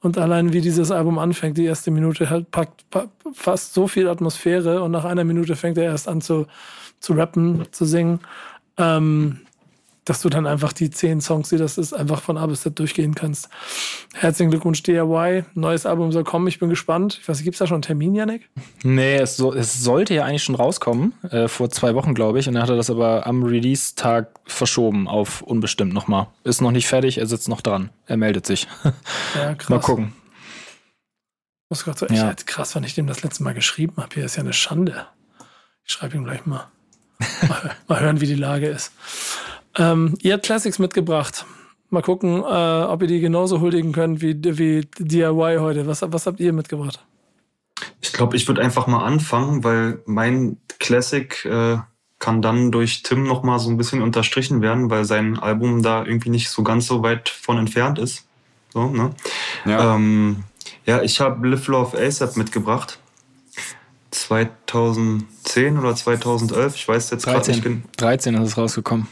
[0.00, 2.86] Und allein wie dieses Album anfängt, die erste Minute halt packt,
[3.34, 6.46] fast so viel Atmosphäre und nach einer Minute fängt er erst an zu,
[7.00, 8.20] zu rappen, zu singen.
[8.78, 9.40] Ähm,
[10.06, 12.78] dass du dann einfach die zehn Songs, die das ist, einfach von A bis Z
[12.78, 13.48] durchgehen kannst.
[14.14, 15.44] Herzlichen Glückwunsch DIY.
[15.54, 16.46] Neues Album soll kommen.
[16.46, 17.18] Ich bin gespannt.
[17.20, 18.48] Ich weiß nicht, gibt es da schon einen Termin, Janik?
[18.84, 21.12] Nee, es, so, es sollte ja eigentlich schon rauskommen.
[21.28, 22.46] Äh, vor zwei Wochen, glaube ich.
[22.46, 26.28] Und dann hat er das aber am Release-Tag verschoben auf unbestimmt nochmal.
[26.44, 27.90] Ist noch nicht fertig, er sitzt noch dran.
[28.06, 28.68] Er meldet sich.
[29.34, 29.68] Ja, krass.
[29.68, 30.12] Mal gucken.
[31.68, 32.34] Muss gerade so echt ja.
[32.46, 34.14] krass, wenn ich dem das letzte Mal geschrieben habe.
[34.14, 35.06] Hier ist ja eine Schande.
[35.84, 36.68] Ich schreibe ihm gleich mal.
[37.48, 37.74] mal.
[37.88, 38.92] mal hören, wie die Lage ist.
[39.76, 41.44] Ähm, ihr habt Classics mitgebracht.
[41.90, 45.86] Mal gucken, äh, ob ihr die genauso huldigen könnt wie, wie DIY heute.
[45.86, 47.04] Was, was habt ihr mitgebracht?
[48.00, 51.76] Ich glaube, ich würde einfach mal anfangen, weil mein Classic äh,
[52.18, 56.04] kann dann durch Tim noch mal so ein bisschen unterstrichen werden, weil sein Album da
[56.04, 58.26] irgendwie nicht so ganz so weit von entfernt ist.
[58.72, 59.10] So, ne?
[59.64, 60.44] Ja, ähm,
[60.86, 62.98] ja ich habe Live Love ASAP mitgebracht.
[64.10, 67.82] 2010 oder 2011, ich weiß jetzt gerade nicht genau.
[67.98, 69.06] 13 ist es rausgekommen.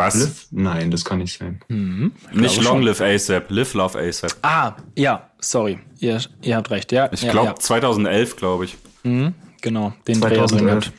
[0.00, 0.14] Was?
[0.14, 0.46] Live?
[0.50, 1.60] Nein, das kann nicht sein.
[1.68, 4.32] Mhm, nicht Long Live ASAP, Live Love ASAP.
[4.42, 5.78] Ah, ja, sorry.
[5.98, 7.10] Ihr, ihr habt recht, ja.
[7.12, 7.54] Ich ja, glaube ja.
[7.56, 8.78] 2011, glaube ich.
[9.02, 10.90] Mhm, genau, den 2011.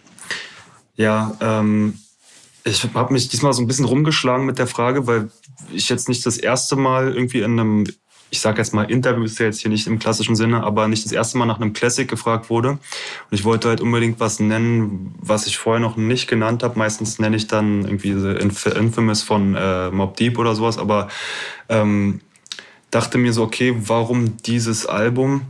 [0.95, 1.97] Ja, ähm,
[2.63, 5.31] ich habe mich diesmal so ein bisschen rumgeschlagen mit der Frage, weil
[5.73, 7.87] ich jetzt nicht das erste Mal irgendwie in einem
[8.31, 11.03] ich sage jetzt mal Interview ist ja jetzt hier nicht im klassischen Sinne, aber nicht
[11.03, 12.69] das erste Mal nach einem Classic gefragt wurde.
[12.69, 12.79] Und
[13.29, 16.79] ich wollte halt unbedingt was nennen, was ich vorher noch nicht genannt habe.
[16.79, 21.09] Meistens nenne ich dann irgendwie The Infamous von äh, Mob Deep oder sowas, aber
[21.67, 22.21] ähm,
[22.89, 25.41] dachte mir so, okay, warum dieses Album?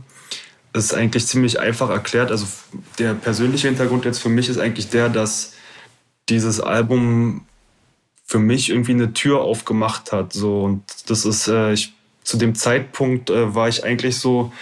[0.72, 2.32] Das ist eigentlich ziemlich einfach erklärt.
[2.32, 2.46] Also
[2.98, 5.52] der persönliche Hintergrund jetzt für mich ist eigentlich der, dass
[6.28, 7.46] dieses Album
[8.24, 10.32] für mich irgendwie eine Tür aufgemacht hat.
[10.32, 11.92] So und das ist, äh, ich
[12.24, 14.52] zu dem Zeitpunkt äh, war ich eigentlich so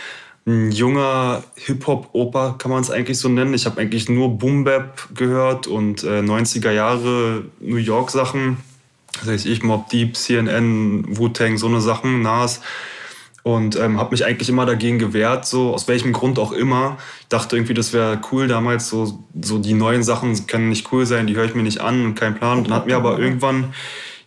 [0.47, 3.55] ein junger Hip-Hop-Oper, kann man es eigentlich so nennen.
[3.55, 8.57] Ich habe eigentlich nur Boom-Bap gehört und äh, 90er Jahre New York-Sachen.
[9.21, 12.61] Das heißt, ich, Mob Deep, CNN, Wu-Tang, so eine Sachen, Nas.
[13.43, 16.99] Und ähm, habe mich eigentlich immer dagegen gewehrt, so aus welchem Grund auch immer.
[17.21, 21.07] Ich dachte irgendwie, das wäre cool damals, so, so die neuen Sachen können nicht cool
[21.07, 22.59] sein, die höre ich mir nicht an und kein Plan.
[22.59, 23.73] Und dann hat mir aber irgendwann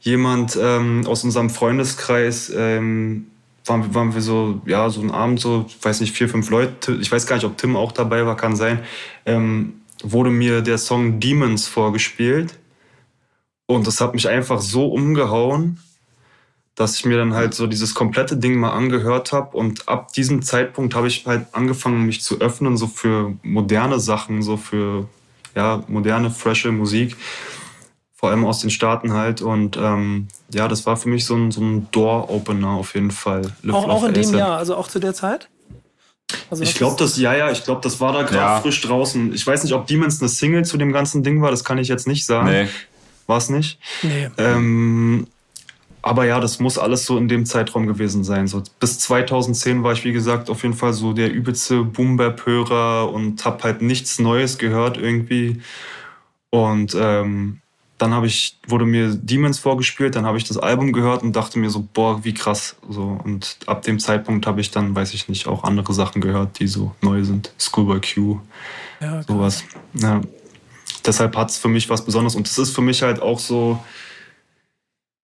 [0.04, 3.28] jemand ähm, aus unserem Freundeskreis, ähm,
[3.66, 6.98] waren, waren wir so, ja, so ein Abend, so, ich weiß nicht, vier, fünf Leute,
[7.02, 8.80] ich weiß gar nicht, ob Tim auch dabei war, kann sein,
[9.26, 12.60] ähm, wurde mir der Song Demons vorgespielt.
[13.66, 15.80] Und das hat mich einfach so umgehauen,
[16.76, 19.56] dass ich mir dann halt so dieses komplette Ding mal angehört habe.
[19.56, 24.42] Und ab diesem Zeitpunkt habe ich halt angefangen, mich zu öffnen, so für moderne Sachen,
[24.42, 25.08] so für
[25.56, 27.16] ja, moderne, frische Musik
[28.24, 29.42] vor allem aus den Staaten halt.
[29.42, 33.52] Und ähm, ja, das war für mich so ein, so ein Door-Opener auf jeden Fall.
[33.64, 35.50] Live auch, auch in dem Jahr, also auch zu der Zeit?
[36.50, 38.62] Also ich glaube, das, ja, ja, ich glaube, das war da gerade ja.
[38.62, 39.34] frisch draußen.
[39.34, 41.90] Ich weiß nicht, ob Demons eine Single zu dem ganzen Ding war, das kann ich
[41.90, 42.50] jetzt nicht sagen.
[42.50, 42.70] Nee.
[43.28, 43.78] War es nicht?
[44.04, 44.30] Nee.
[44.38, 45.28] Ähm,
[46.02, 48.48] aber ja, das muss alles so in dem Zeitraum gewesen sein.
[48.48, 53.44] So bis 2010 war ich, wie gesagt, auf jeden Fall so der übelste Boom-Bap-Hörer und
[53.44, 55.62] habe halt nichts Neues gehört irgendwie.
[56.52, 57.60] Und ähm,
[57.98, 61.60] dann habe ich, wurde mir Demons vorgespielt, dann habe ich das Album gehört und dachte
[61.60, 62.76] mir so, boah, wie krass.
[62.90, 63.20] So.
[63.24, 66.68] Und ab dem Zeitpunkt habe ich dann, weiß ich nicht, auch andere Sachen gehört, die
[66.68, 67.52] so neu sind.
[67.60, 68.40] Schoolboy Q,
[69.00, 69.64] ja, sowas.
[69.94, 70.22] Ja.
[71.06, 72.36] Deshalb hat es für mich was Besonderes.
[72.36, 73.84] Und es ist für mich halt auch so,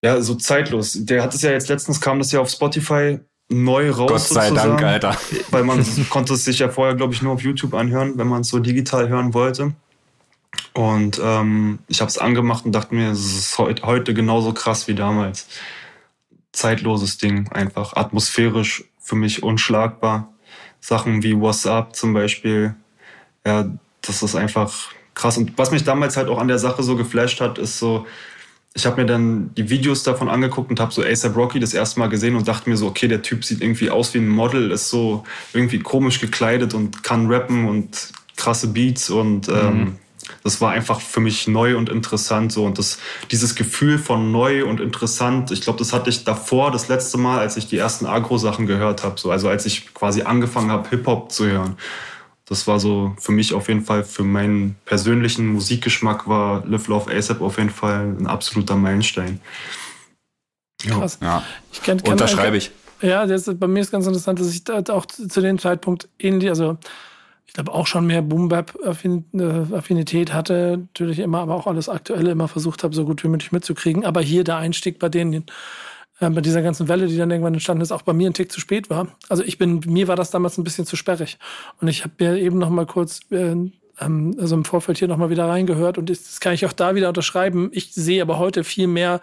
[0.03, 0.97] ja, so zeitlos.
[0.99, 4.09] Der hat es ja jetzt letztens kam das ja auf Spotify neu raus.
[4.09, 5.17] Gott sei Dank, Alter.
[5.49, 8.41] Weil man konnte es sich ja vorher, glaube ich, nur auf YouTube anhören, wenn man
[8.41, 9.73] es so digital hören wollte.
[10.73, 14.95] Und ähm, ich habe es angemacht und dachte mir, es ist heute genauso krass wie
[14.95, 15.47] damals.
[16.51, 20.33] Zeitloses Ding, einfach atmosphärisch für mich unschlagbar.
[20.79, 22.75] Sachen wie What's Up zum Beispiel,
[23.45, 23.69] ja,
[24.01, 25.37] das ist einfach krass.
[25.37, 28.07] Und was mich damals halt auch an der Sache so geflasht hat, ist so,
[28.73, 31.99] ich habe mir dann die Videos davon angeguckt und habe so ASAP Rocky das erste
[31.99, 34.71] Mal gesehen und dachte mir so, okay, der Typ sieht irgendwie aus wie ein Model,
[34.71, 39.95] ist so irgendwie komisch gekleidet und kann rappen und krasse Beats und ähm, mhm.
[40.43, 42.65] Das war einfach für mich neu und interessant so.
[42.65, 42.99] Und das
[43.31, 47.39] dieses Gefühl von neu und interessant ich glaube das hatte ich davor das letzte Mal
[47.39, 49.31] als ich die ersten Agro Sachen gehört habe so.
[49.31, 51.77] Also als ich quasi angefangen habe Hip Hop zu hören.
[52.45, 57.15] Das war so für mich auf jeden Fall für meinen persönlichen Musikgeschmack war Live Love
[57.15, 59.39] ASAP auf jeden Fall ein absoluter Meilenstein.
[60.87, 61.19] Krass.
[61.21, 61.43] ja.
[61.71, 62.71] Ich kenn, kenn unterschreibe ich.
[63.01, 66.49] Ja das, bei mir ist ganz interessant dass ich da auch zu dem Zeitpunkt ähnlich
[66.49, 66.77] also
[67.49, 72.83] ich glaube auch schon mehr Boom-Bap-Affinität hatte, natürlich immer, aber auch alles Aktuelle immer versucht
[72.83, 74.05] habe, so gut wie möglich mitzukriegen.
[74.05, 75.47] Aber hier der Einstieg bei denen,
[76.19, 78.51] äh, bei dieser ganzen Welle, die dann irgendwann entstanden ist, auch bei mir ein Tick
[78.51, 79.07] zu spät war.
[79.29, 81.39] Also ich bin, mir war das damals ein bisschen zu sperrig.
[81.81, 83.55] Und ich habe mir eben noch mal kurz äh,
[83.99, 86.93] ähm, also im Vorfeld hier noch mal wieder reingehört und das kann ich auch da
[86.93, 87.71] wieder unterschreiben.
[87.73, 89.21] Ich sehe aber heute viel mehr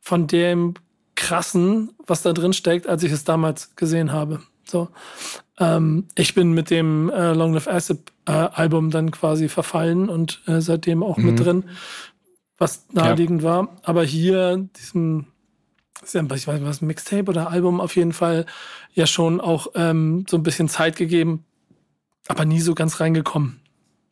[0.00, 0.74] von dem
[1.14, 4.40] krassen, was da drin steckt, als ich es damals gesehen habe.
[4.70, 4.88] So.
[5.58, 10.42] Ähm, ich bin mit dem äh, Long Live Acid äh, Album dann quasi verfallen und
[10.46, 11.26] äh, seitdem auch mhm.
[11.26, 11.64] mit drin,
[12.56, 13.48] was naheliegend ja.
[13.48, 13.76] war.
[13.82, 15.26] Aber hier, diesem,
[16.02, 18.46] ich weiß nicht, was, Mixtape oder Album auf jeden Fall,
[18.92, 21.44] ja schon auch ähm, so ein bisschen Zeit gegeben,
[22.28, 23.60] aber nie so ganz reingekommen.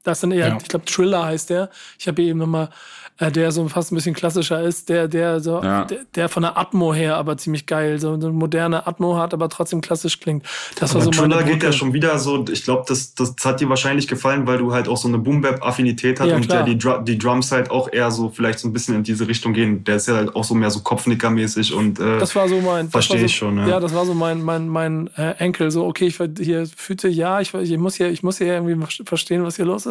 [0.05, 0.59] Das sind eher, ja.
[0.61, 1.71] ich glaube, Triller heißt der.
[1.99, 2.71] Ich habe eben nochmal
[3.19, 5.85] äh, der so fast ein bisschen klassischer ist, der, der so, ja.
[5.85, 9.49] der, der, von der Atmo her aber ziemlich geil, so eine moderne Atmo hat, aber
[9.49, 10.45] trotzdem klassisch klingt.
[10.79, 13.61] Das aber war so Triller geht ja schon wieder so, ich glaube, das, das hat
[13.61, 16.79] dir wahrscheinlich gefallen, weil du halt auch so eine Boom-Bap-Affinität hast ja, und ja die,
[16.79, 19.83] die Drums halt auch eher so vielleicht so ein bisschen in diese Richtung gehen.
[19.85, 22.89] Der ist ja halt auch so mehr so Kopfnicker-mäßig und äh, das war so mein,
[22.89, 23.59] verstehe so, ich schon.
[23.59, 23.67] Ja.
[23.67, 27.41] ja, das war so mein, mein, mein äh, Enkel, so okay, ich hier fühlte ja,
[27.41, 29.88] ich, ich muss hier, ich muss hier irgendwie verstehen, was hier los ist,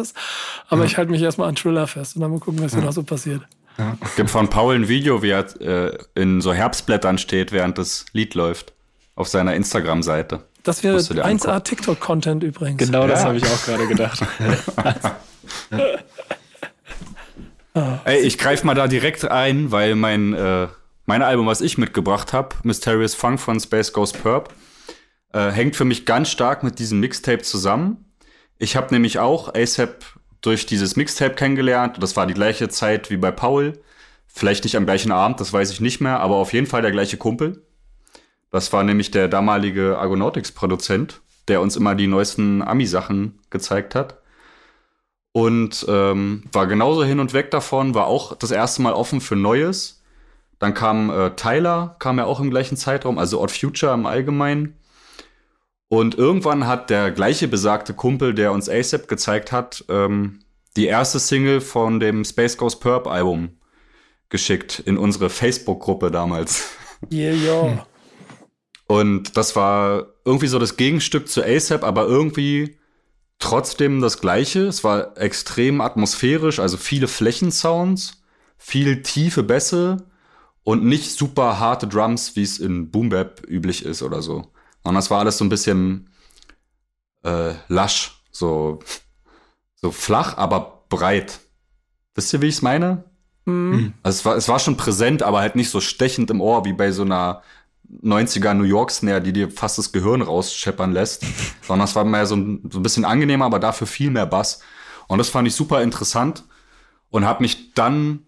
[0.68, 2.92] aber ich halte mich erstmal an Triller fest und dann mal gucken, was hier noch
[2.92, 3.42] so passiert.
[3.78, 3.96] Ja.
[4.16, 8.34] Gibt von Paul ein Video, wie er äh, in so Herbstblättern steht, während das Lied
[8.34, 8.72] läuft.
[9.14, 10.44] Auf seiner Instagram-Seite.
[10.62, 12.78] Das wäre 1A TikTok-Content übrigens.
[12.78, 14.22] Genau, das habe ich auch gerade gedacht.
[18.04, 20.68] Ey, ich greife mal da direkt ein, weil mein, äh,
[21.06, 24.52] mein Album, was ich mitgebracht habe, Mysterious Funk von Space Ghost Perp,
[25.32, 28.07] äh, hängt für mich ganz stark mit diesem Mixtape zusammen.
[28.58, 30.04] Ich habe nämlich auch ASAP
[30.40, 31.96] durch dieses Mixtape kennengelernt.
[32.00, 33.80] Das war die gleiche Zeit wie bei Paul.
[34.26, 36.92] Vielleicht nicht am gleichen Abend, das weiß ich nicht mehr, aber auf jeden Fall der
[36.92, 37.62] gleiche Kumpel.
[38.50, 44.18] Das war nämlich der damalige Argonautics-Produzent, der uns immer die neuesten Ami-Sachen gezeigt hat.
[45.32, 49.36] Und ähm, war genauso hin und weg davon, war auch das erste Mal offen für
[49.36, 50.02] Neues.
[50.58, 54.77] Dann kam äh, Tyler, kam ja auch im gleichen Zeitraum, also Odd Future im Allgemeinen.
[55.88, 60.40] Und irgendwann hat der gleiche besagte Kumpel, der uns ASAP gezeigt hat, ähm,
[60.76, 63.58] die erste Single von dem Space Ghost Perp Album
[64.28, 66.64] geschickt in unsere Facebook-Gruppe damals.
[67.12, 67.86] Yeah, yeah.
[68.88, 72.76] Und das war irgendwie so das Gegenstück zu ASAP, aber irgendwie
[73.38, 74.66] trotzdem das Gleiche.
[74.66, 78.22] Es war extrem atmosphärisch, also viele Flächensounds,
[78.56, 80.08] viel tiefe Bässe
[80.64, 84.50] und nicht super harte Drums, wie es in Boom Bap üblich ist oder so.
[84.88, 86.08] Und das war alles so ein bisschen
[87.22, 88.78] äh, lasch, so,
[89.74, 91.40] so flach, aber breit.
[92.14, 93.04] Wisst ihr, wie ich es meine?
[93.44, 93.92] Mhm.
[94.02, 96.72] Also es war, es war schon präsent, aber halt nicht so stechend im Ohr wie
[96.72, 97.42] bei so einer
[98.02, 101.22] 90er New York Snare, die dir fast das Gehirn rausscheppern lässt,
[101.62, 104.60] sondern es war mehr so ein, so ein bisschen angenehmer, aber dafür viel mehr Bass.
[105.06, 106.44] Und das fand ich super interessant
[107.10, 108.20] und habe mich dann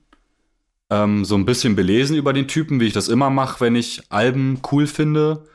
[0.91, 4.03] ähm, so ein bisschen belesen über den Typen, wie ich das immer mache, wenn ich
[4.11, 5.47] Alben cool finde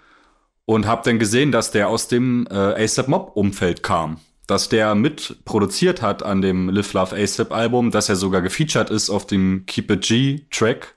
[0.66, 4.95] und habe dann gesehen, dass der aus dem äh, ASAP Mob Umfeld kam, dass der
[4.95, 9.28] mit produziert hat an dem Live Love ASAP Album, dass er sogar gefeatured ist auf
[9.28, 10.95] dem Keep It G Track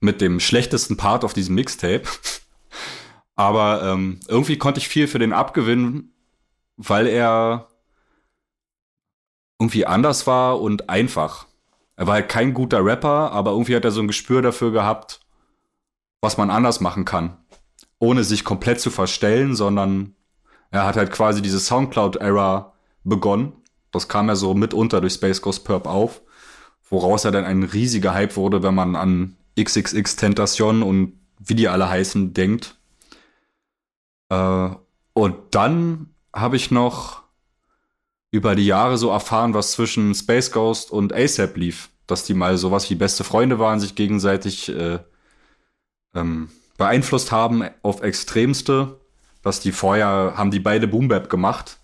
[0.00, 2.02] mit dem schlechtesten Part auf diesem Mixtape.
[3.36, 6.12] Aber ähm, irgendwie konnte ich viel für den abgewinnen,
[6.76, 7.68] weil er
[9.58, 11.46] irgendwie anders war und einfach.
[11.96, 15.20] Er war halt kein guter Rapper, aber irgendwie hat er so ein Gespür dafür gehabt,
[16.22, 17.39] was man anders machen kann.
[18.00, 20.16] Ohne sich komplett zu verstellen, sondern
[20.72, 22.72] er hat halt quasi diese Soundcloud-Era
[23.04, 23.52] begonnen.
[23.92, 26.22] Das kam ja so mitunter durch Space Ghost Perp auf,
[26.88, 31.68] woraus er dann ein riesiger Hype wurde, wenn man an XXX Tentation und wie die
[31.68, 32.76] alle heißen, denkt.
[34.28, 34.70] Äh,
[35.12, 37.22] und dann habe ich noch
[38.30, 41.90] über die Jahre so erfahren, was zwischen Space Ghost und ASAP lief.
[42.06, 44.98] Dass die mal sowas wie beste Freunde waren, sich gegenseitig äh,
[46.14, 46.48] ähm,
[46.80, 48.96] beeinflusst haben auf Extremste.
[49.42, 51.78] Dass die vorher haben die beide Boom Bap gemacht.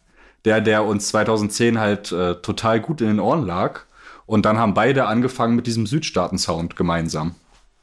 [0.45, 3.83] Der, der uns 2010 halt äh, total gut in den Ohren lag.
[4.27, 7.35] Und dann haben beide angefangen mit diesem Südstaaten-Sound gemeinsam.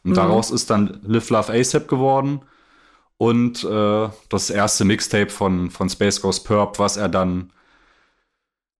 [0.04, 0.16] Und mhm.
[0.16, 2.42] daraus ist dann Live Love ASAP geworden
[3.18, 7.54] und äh, das erste Mixtape von, von Space Ghost Perp, was er dann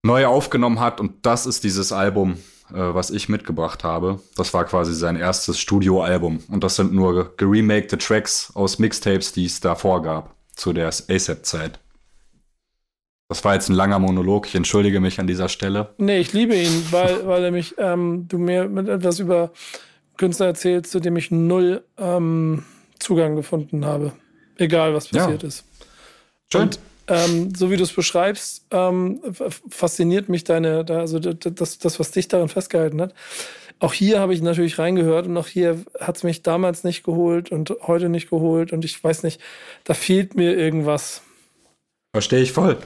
[0.02, 1.00] neu aufgenommen hat.
[1.00, 2.38] Und das ist dieses Album,
[2.70, 4.20] äh, was ich mitgebracht habe.
[4.36, 6.44] Das war quasi sein erstes Studioalbum.
[6.50, 11.80] Und das sind nur geremakte Tracks aus Mixtapes, die es davor gab, zu der ASAP-Zeit.
[13.30, 14.48] Das war jetzt ein langer Monolog.
[14.48, 15.94] Ich entschuldige mich an dieser Stelle.
[15.98, 19.52] Nee, ich liebe ihn, weil, weil er mich, ähm, du mir mit etwas über
[20.18, 22.64] Künstler erzählt, zu dem ich null ähm,
[23.00, 24.12] Zugang gefunden habe.
[24.58, 25.48] Egal, was passiert ja.
[25.48, 25.66] ist.
[26.52, 26.62] Schön.
[26.62, 29.20] Und ähm, so wie du es beschreibst, ähm,
[29.70, 33.14] fasziniert mich deine, also das, das, was dich daran festgehalten hat.
[33.80, 37.52] Auch hier habe ich natürlich reingehört und auch hier hat es mich damals nicht geholt
[37.52, 39.42] und heute nicht geholt und ich weiß nicht,
[39.84, 41.22] da fehlt mir irgendwas.
[42.14, 42.78] Verstehe ich voll.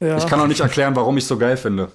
[0.00, 0.16] Ja.
[0.16, 1.92] Ich kann auch nicht erklären, warum ich es so geil finde.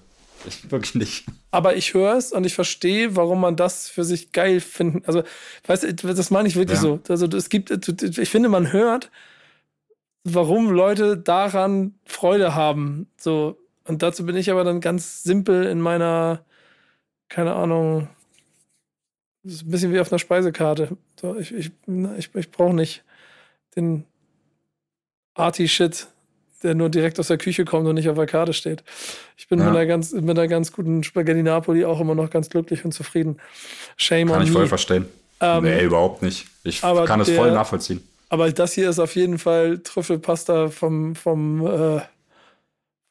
[0.47, 1.25] Ich, wirklich nicht.
[1.51, 5.01] Aber ich höre es und ich verstehe, warum man das für sich geil finden.
[5.05, 5.23] Also,
[5.65, 6.83] weißt du, das meine ich wirklich ja.
[6.83, 6.99] so.
[7.09, 9.09] Also, es gibt, ich finde, man hört,
[10.25, 13.07] warum Leute daran Freude haben.
[13.15, 13.57] So.
[13.85, 16.43] Und dazu bin ich aber dann ganz simpel in meiner,
[17.29, 18.09] keine Ahnung,
[19.43, 20.97] das ist ein bisschen wie auf einer Speisekarte.
[21.21, 21.71] So, ich ich,
[22.17, 23.03] ich, ich brauche nicht
[23.75, 24.03] den
[25.35, 26.07] Arty-Shit
[26.65, 28.83] der nur direkt aus der Küche kommt und nicht auf der Karte steht.
[29.37, 29.65] Ich bin ja.
[29.65, 32.91] mit, einer ganz, mit einer ganz guten Spaghetti Napoli auch immer noch ganz glücklich und
[32.91, 33.37] zufrieden.
[33.97, 35.05] Shame Kann on ich voll verstehen.
[35.39, 36.47] Ähm, nee, überhaupt nicht.
[36.63, 38.01] Ich kann es voll nachvollziehen.
[38.29, 42.01] Aber das hier ist auf jeden Fall Trüffelpasta vom, vom, äh,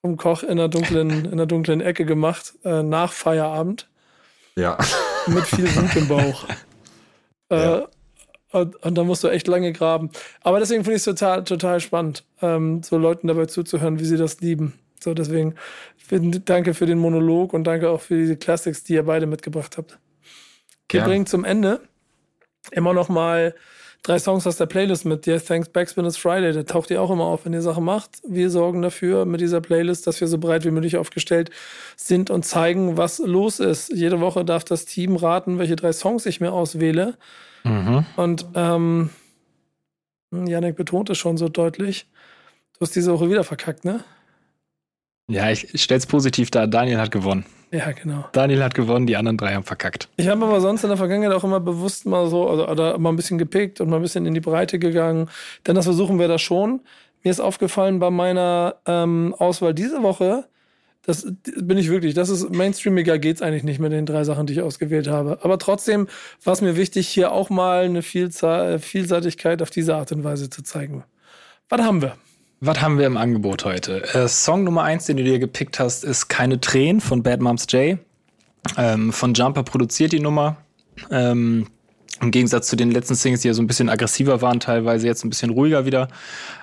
[0.02, 3.88] vom Koch in der dunklen, in der dunklen Ecke gemacht, äh, nach Feierabend.
[4.56, 4.78] Ja.
[5.26, 6.46] Mit viel Wut im Bauch.
[7.50, 7.78] ja.
[7.78, 7.86] Äh,
[8.52, 10.10] und, und da musst du echt lange graben.
[10.42, 14.16] Aber deswegen finde ich es total, total spannend, ähm, so Leuten dabei zuzuhören, wie sie
[14.16, 14.78] das lieben.
[15.00, 15.56] So, deswegen
[16.44, 19.98] danke für den Monolog und danke auch für diese Classics, die ihr beide mitgebracht habt.
[20.88, 21.06] Wir ja.
[21.06, 21.80] bringen zum Ende
[22.70, 23.56] immer noch mal
[24.04, 25.26] drei Songs aus der Playlist mit.
[25.26, 26.52] Yeah, Thanks Backspin is Friday.
[26.52, 28.20] Der taucht ihr auch immer auf, wenn ihr Sachen macht.
[28.22, 31.50] Wir sorgen dafür mit dieser Playlist, dass wir so breit wie möglich aufgestellt
[31.96, 33.90] sind und zeigen, was los ist.
[33.92, 37.16] Jede Woche darf das Team raten, welche drei Songs ich mir auswähle.
[37.64, 38.04] Mhm.
[38.16, 39.10] Und ähm,
[40.30, 42.06] Janik betont es schon so deutlich.
[42.74, 44.04] Du hast diese Woche wieder verkackt, ne?
[45.28, 46.66] Ja, ich stell's positiv dar.
[46.66, 47.44] Daniel hat gewonnen.
[47.70, 48.24] Ja, genau.
[48.32, 50.08] Daniel hat gewonnen, die anderen drei haben verkackt.
[50.16, 53.08] Ich habe aber sonst in der Vergangenheit auch immer bewusst mal so, also, oder mal
[53.08, 55.28] ein bisschen gepickt und mal ein bisschen in die Breite gegangen.
[55.66, 56.82] Denn das versuchen wir da schon.
[57.24, 60.46] Mir ist aufgefallen bei meiner ähm, Auswahl diese Woche,
[61.06, 64.54] das bin ich wirklich, das ist mainstreamiger geht's eigentlich nicht mit den drei Sachen, die
[64.54, 65.38] ich ausgewählt habe.
[65.42, 66.06] Aber trotzdem
[66.42, 70.48] war es mir wichtig, hier auch mal eine Vielzahl, Vielseitigkeit auf diese Art und Weise
[70.48, 71.04] zu zeigen.
[71.68, 72.16] Was haben wir?
[72.66, 74.02] Was haben wir im Angebot heute?
[74.14, 77.66] Äh, Song Nummer eins, den du dir gepickt hast, ist Keine Tränen von Bad Moms
[77.68, 77.98] J.
[78.78, 80.56] Ähm, von Jumper produziert die Nummer.
[81.10, 81.66] Ähm,
[82.22, 85.26] Im Gegensatz zu den letzten Singles, die ja so ein bisschen aggressiver waren, teilweise jetzt
[85.26, 86.08] ein bisschen ruhiger wieder.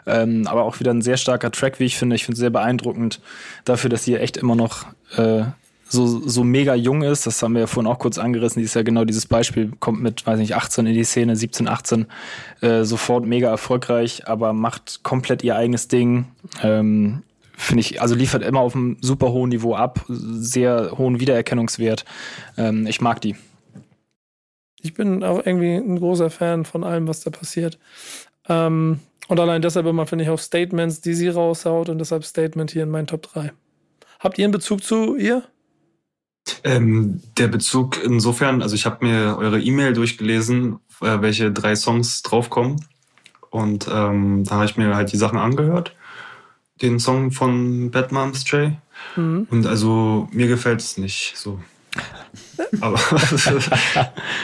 [0.08, 2.16] Ähm, aber auch wieder ein sehr starker Track, wie ich finde.
[2.16, 3.22] Ich finde es sehr beeindruckend
[3.64, 4.88] dafür, dass sie echt immer noch
[5.18, 5.43] äh,
[5.92, 7.28] so, so mega jung ist.
[7.28, 8.60] Das haben wir ja vorhin auch kurz angerissen.
[8.60, 11.68] Die ist ja genau dieses Beispiel, kommt mit, weiß nicht, 18 in die Szene, 17,
[11.68, 12.06] 18,
[12.62, 16.28] äh, sofort mega erfolgreich, aber macht komplett ihr eigenes Ding.
[16.64, 17.24] Ähm,
[17.54, 22.06] Finde ich, also liefert immer auf einem super hohen Niveau ab, sehr hohen Wiedererkennungswert.
[22.58, 23.36] Ähm, ich mag die.
[24.82, 27.78] Ich bin auch irgendwie ein großer Fan von allem, was da passiert.
[28.48, 32.72] Ähm, und allein deshalb immer finde ich auch Statements, die sie raushaut und deshalb Statement
[32.72, 33.52] hier in meinen Top 3.
[34.20, 35.44] Habt ihr einen Bezug zu ihr?
[36.64, 42.22] Ähm, der Bezug insofern, also ich habe mir eure E-Mail durchgelesen, äh, welche drei Songs
[42.24, 42.86] draufkommen.
[43.50, 45.96] Und ähm, da habe ich mir halt die Sachen angehört.
[46.82, 48.72] Den Song von Bad Moms J.
[49.16, 49.48] Mhm.
[49.50, 51.60] Und also mir gefällt es nicht so.
[52.82, 53.00] Aber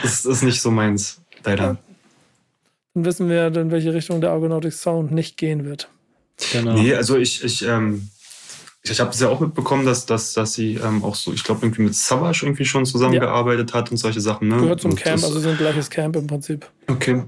[0.04, 1.78] es ist nicht so meins, leider.
[2.94, 5.88] Dann wissen wir, in welche Richtung der Argonautic Sound nicht gehen wird.
[6.52, 6.74] Genau.
[6.74, 8.08] Nee, also ich, ich ähm,
[8.90, 11.64] ich habe es ja auch mitbekommen, dass, dass, dass sie ähm, auch so, ich glaube,
[11.64, 13.76] irgendwie mit Savage irgendwie schon zusammengearbeitet ja.
[13.76, 14.48] hat und solche Sachen.
[14.48, 14.56] Ne?
[14.56, 16.66] Gehört zum und Camp, also sind gleiches Camp im Prinzip.
[16.86, 17.24] Okay.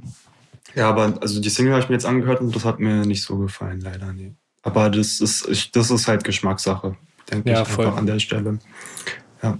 [0.74, 3.22] Ja, aber also die Single habe ich mir jetzt angehört und das hat mir nicht
[3.22, 4.12] so gefallen, leider.
[4.12, 4.34] Nee.
[4.62, 6.96] Aber das ist, ich, das ist halt Geschmackssache,
[7.30, 7.86] denke ja, ich, voll.
[7.86, 8.58] an der Stelle.
[9.42, 9.58] Ja.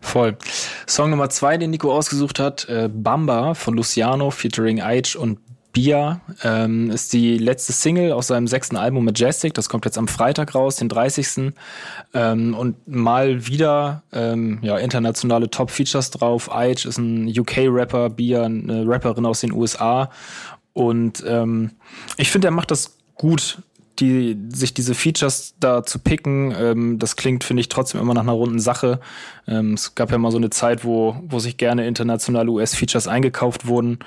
[0.00, 0.36] Voll.
[0.86, 5.38] Song Nummer zwei, den Nico ausgesucht hat, äh, Bamba von Luciano featuring Aitch und
[5.72, 9.54] Bia ähm, ist die letzte Single aus seinem sechsten Album Majestic.
[9.54, 11.52] Das kommt jetzt am Freitag raus, den 30.
[12.14, 16.54] Ähm, und mal wieder ähm, ja, internationale Top-Features drauf.
[16.54, 20.10] Aitch ist ein UK-Rapper, Bia eine Rapperin aus den USA.
[20.74, 21.70] Und ähm,
[22.16, 23.58] ich finde, er macht das gut,
[23.98, 26.54] die, sich diese Features da zu picken.
[26.56, 29.00] Ähm, das klingt, finde ich, trotzdem immer nach einer runden Sache.
[29.46, 33.66] Ähm, es gab ja mal so eine Zeit, wo, wo sich gerne internationale US-Features eingekauft
[33.66, 33.98] wurden.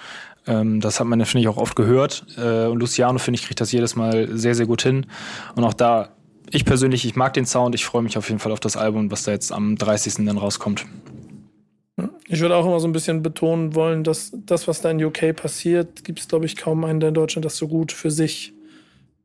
[0.48, 2.26] Ähm, das hat man, finde ich, auch oft gehört.
[2.38, 5.08] Äh, und Luciano, finde ich, kriegt das jedes Mal sehr, sehr gut hin.
[5.56, 6.10] Und auch da,
[6.52, 7.76] ich persönlich, ich mag den Sound.
[7.76, 10.26] Ich freue mich auf jeden Fall auf das Album, was da jetzt am 30.
[10.26, 10.86] dann rauskommt.
[12.28, 15.36] Ich würde auch immer so ein bisschen betonen wollen, dass das, was da in UK
[15.36, 18.54] passiert, gibt es, glaube ich, kaum einen, der in Deutschland das so gut für sich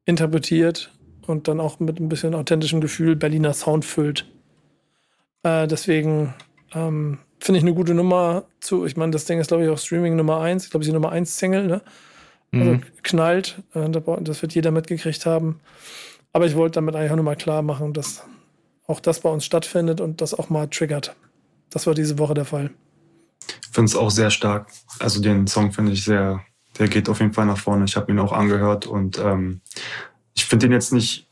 [0.04, 0.92] interpretiert
[1.26, 4.26] und dann auch mit ein bisschen authentischem Gefühl Berliner Sound füllt.
[5.42, 6.34] Äh, deswegen
[6.74, 8.84] ähm, finde ich eine gute Nummer zu.
[8.84, 10.64] Ich meine, das Ding ist, glaube ich, auch Streaming Nummer 1.
[10.64, 11.82] Ich glaube, sie Nummer 1 Single, ne?
[12.52, 12.82] Also mhm.
[13.02, 13.62] knallt.
[13.74, 15.60] Äh, das wird jeder mitgekriegt haben.
[16.32, 18.24] Aber ich wollte damit eigentlich auch nochmal klar machen, dass
[18.86, 21.14] auch das bei uns stattfindet und das auch mal triggert.
[21.70, 22.70] Das war diese Woche der Fall.
[23.62, 24.70] Ich finde es auch sehr stark.
[24.98, 26.40] Also den Song finde ich sehr,
[26.78, 27.84] der geht auf jeden Fall nach vorne.
[27.84, 29.60] Ich habe ihn auch angehört und ähm,
[30.34, 31.29] ich finde den jetzt nicht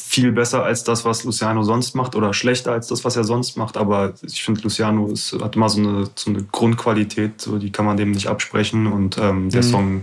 [0.00, 3.56] viel besser als das, was Luciano sonst macht oder schlechter als das, was er sonst
[3.56, 3.76] macht.
[3.76, 7.84] Aber ich finde, Luciano ist, hat immer so eine, so eine Grundqualität, so, die kann
[7.84, 8.86] man dem nicht absprechen.
[8.86, 9.66] Und ähm, der mhm.
[9.66, 10.02] Song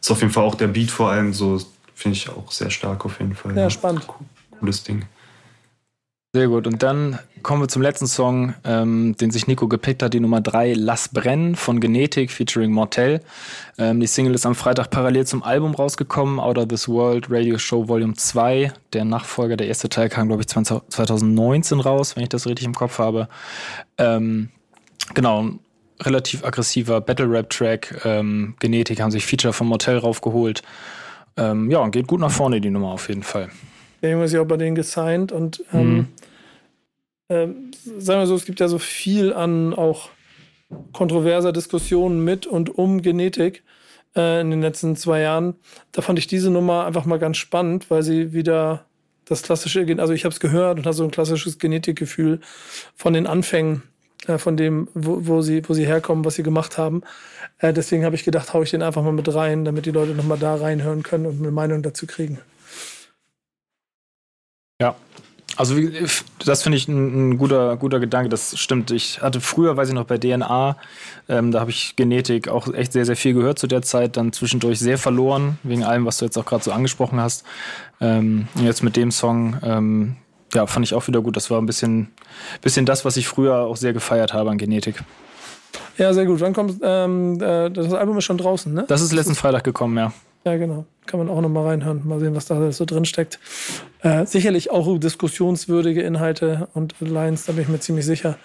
[0.00, 1.60] ist auf jeden Fall auch der Beat vor allem so,
[1.94, 3.56] finde ich auch sehr stark auf jeden Fall.
[3.56, 3.70] Ja, ja.
[3.70, 4.06] spannend.
[4.60, 5.04] Cooles Ding.
[6.34, 6.66] Sehr gut.
[6.66, 10.40] Und dann kommen wir zum letzten Song, ähm, den sich Nico gepickt hat, die Nummer
[10.40, 13.20] 3, Lass brennen von Genetik featuring Mortel.
[13.78, 17.56] Ähm, die Single ist am Freitag parallel zum Album rausgekommen, Out of This World Radio
[17.56, 18.72] Show Volume 2.
[18.94, 22.74] Der Nachfolger, der erste Teil kam, glaube ich, 2019 raus, wenn ich das richtig im
[22.74, 23.28] Kopf habe.
[23.96, 24.48] Ähm,
[25.14, 25.50] genau,
[26.00, 28.00] relativ aggressiver Battle-Rap-Track.
[28.04, 30.64] Ähm, Genetik haben sich Feature von Mortel raufgeholt.
[31.36, 33.50] Ähm, ja, und geht gut nach vorne, die Nummer auf jeden Fall.
[34.04, 36.06] Der Junge ist ja auch bei denen gesigned und ähm, mhm.
[37.30, 40.10] ähm, sagen wir so, es gibt ja so viel an auch
[40.92, 43.62] kontroverser Diskussionen mit und um Genetik
[44.14, 45.54] äh, in den letzten zwei Jahren.
[45.92, 48.84] Da fand ich diese Nummer einfach mal ganz spannend, weil sie wieder
[49.24, 52.40] das klassische, also ich habe es gehört und habe so ein klassisches Genetikgefühl
[52.94, 53.84] von den Anfängen,
[54.26, 57.00] äh, von dem, wo, wo, sie, wo sie herkommen, was sie gemacht haben.
[57.56, 60.12] Äh, deswegen habe ich gedacht, haue ich den einfach mal mit rein, damit die Leute
[60.12, 62.38] nochmal da reinhören können und eine Meinung dazu kriegen.
[64.84, 64.94] Ja,
[65.56, 65.76] Also
[66.44, 68.28] das finde ich ein, ein guter, guter Gedanke.
[68.28, 68.90] Das stimmt.
[68.90, 70.76] Ich hatte früher, weiß ich noch, bei DNA,
[71.28, 74.16] ähm, da habe ich Genetik auch echt sehr, sehr viel gehört zu der Zeit.
[74.18, 77.44] Dann zwischendurch sehr verloren, wegen allem, was du jetzt auch gerade so angesprochen hast.
[78.00, 80.16] Ähm, und jetzt mit dem Song, ähm,
[80.52, 81.36] ja, fand ich auch wieder gut.
[81.36, 82.10] Das war ein bisschen,
[82.60, 85.02] bisschen das, was ich früher auch sehr gefeiert habe an Genetik.
[85.96, 86.40] Ja, sehr gut.
[86.40, 88.84] Wann kommt ähm, äh, das Album ist schon draußen, ne?
[88.88, 90.12] Das ist letzten Freitag gekommen, ja.
[90.44, 90.84] Ja, genau.
[91.06, 93.38] Kann man auch noch mal reinhören, mal sehen, was da alles so drin steckt.
[94.02, 98.36] Äh, sicherlich auch diskussionswürdige Inhalte und Lines, da bin ich mir ziemlich sicher.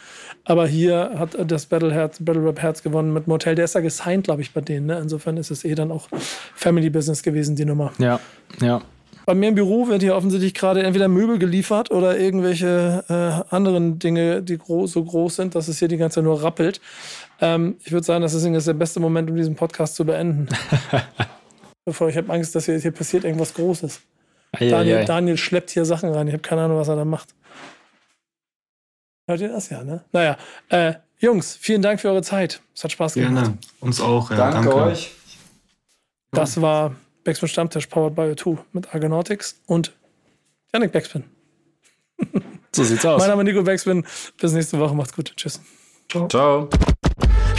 [0.45, 3.55] Aber hier hat das Battle Herz, Battle Rap Herz gewonnen mit Motel.
[3.55, 4.87] Der ist ja gesigned, glaube ich, bei denen.
[4.87, 4.97] Ne?
[4.99, 6.07] Insofern ist es eh dann auch
[6.55, 7.91] Family Business gewesen, die Nummer.
[7.97, 8.19] Ja,
[8.61, 8.81] ja.
[9.25, 13.99] Bei mir im Büro wird hier offensichtlich gerade entweder Möbel geliefert oder irgendwelche äh, anderen
[13.99, 16.81] Dinge, die gro so groß sind, dass es hier die ganze Zeit nur rappelt.
[17.39, 20.47] Ähm, ich würde sagen, das ist der beste Moment, um diesen Podcast zu beenden.
[21.89, 24.01] Bevor ich habe Angst, dass hier, hier passiert irgendwas Großes.
[24.51, 25.05] Daniel, Eieiei.
[25.05, 26.27] Daniel schleppt hier Sachen rein.
[26.27, 27.33] Ich habe keine Ahnung, was er da macht.
[29.27, 30.03] Hört ihr das ja, ne?
[30.11, 30.37] Naja,
[30.69, 32.61] äh, Jungs, vielen Dank für eure Zeit.
[32.75, 33.33] Es hat Spaß gemacht.
[33.33, 33.57] Gerne.
[33.79, 34.29] Uns auch.
[34.29, 35.11] Ja, Danke, euch.
[36.31, 39.91] Das war Backspin Stammtisch powered by O2 mit Argonautics und
[40.71, 41.23] Yannick Backspin.
[42.75, 43.19] So sieht's aus.
[43.19, 44.05] Mein Name ist Nico Backspin.
[44.39, 44.93] Bis nächste Woche.
[44.93, 45.33] Macht's gut.
[45.35, 45.59] Tschüss.
[46.29, 46.69] Ciao.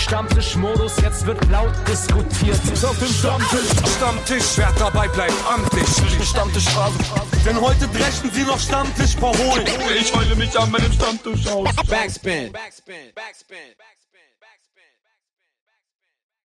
[0.01, 2.61] Stammtischmodus, jetzt wird laut diskutiert.
[2.85, 5.87] Auf dem Stammtisch, Stammtisch, wer dabei bleibt, amtlich.
[6.27, 6.99] Stammtischphase.
[7.45, 9.67] Denn heute brechen sie noch Stammtisch verholen.
[9.99, 11.69] Ich heule mich an meinem Stammtisch aus.
[11.89, 12.53] Backspin.
[12.53, 13.13] Backspin.
[13.15, 13.75] Backspin.
[13.77, 14.00] Backspin.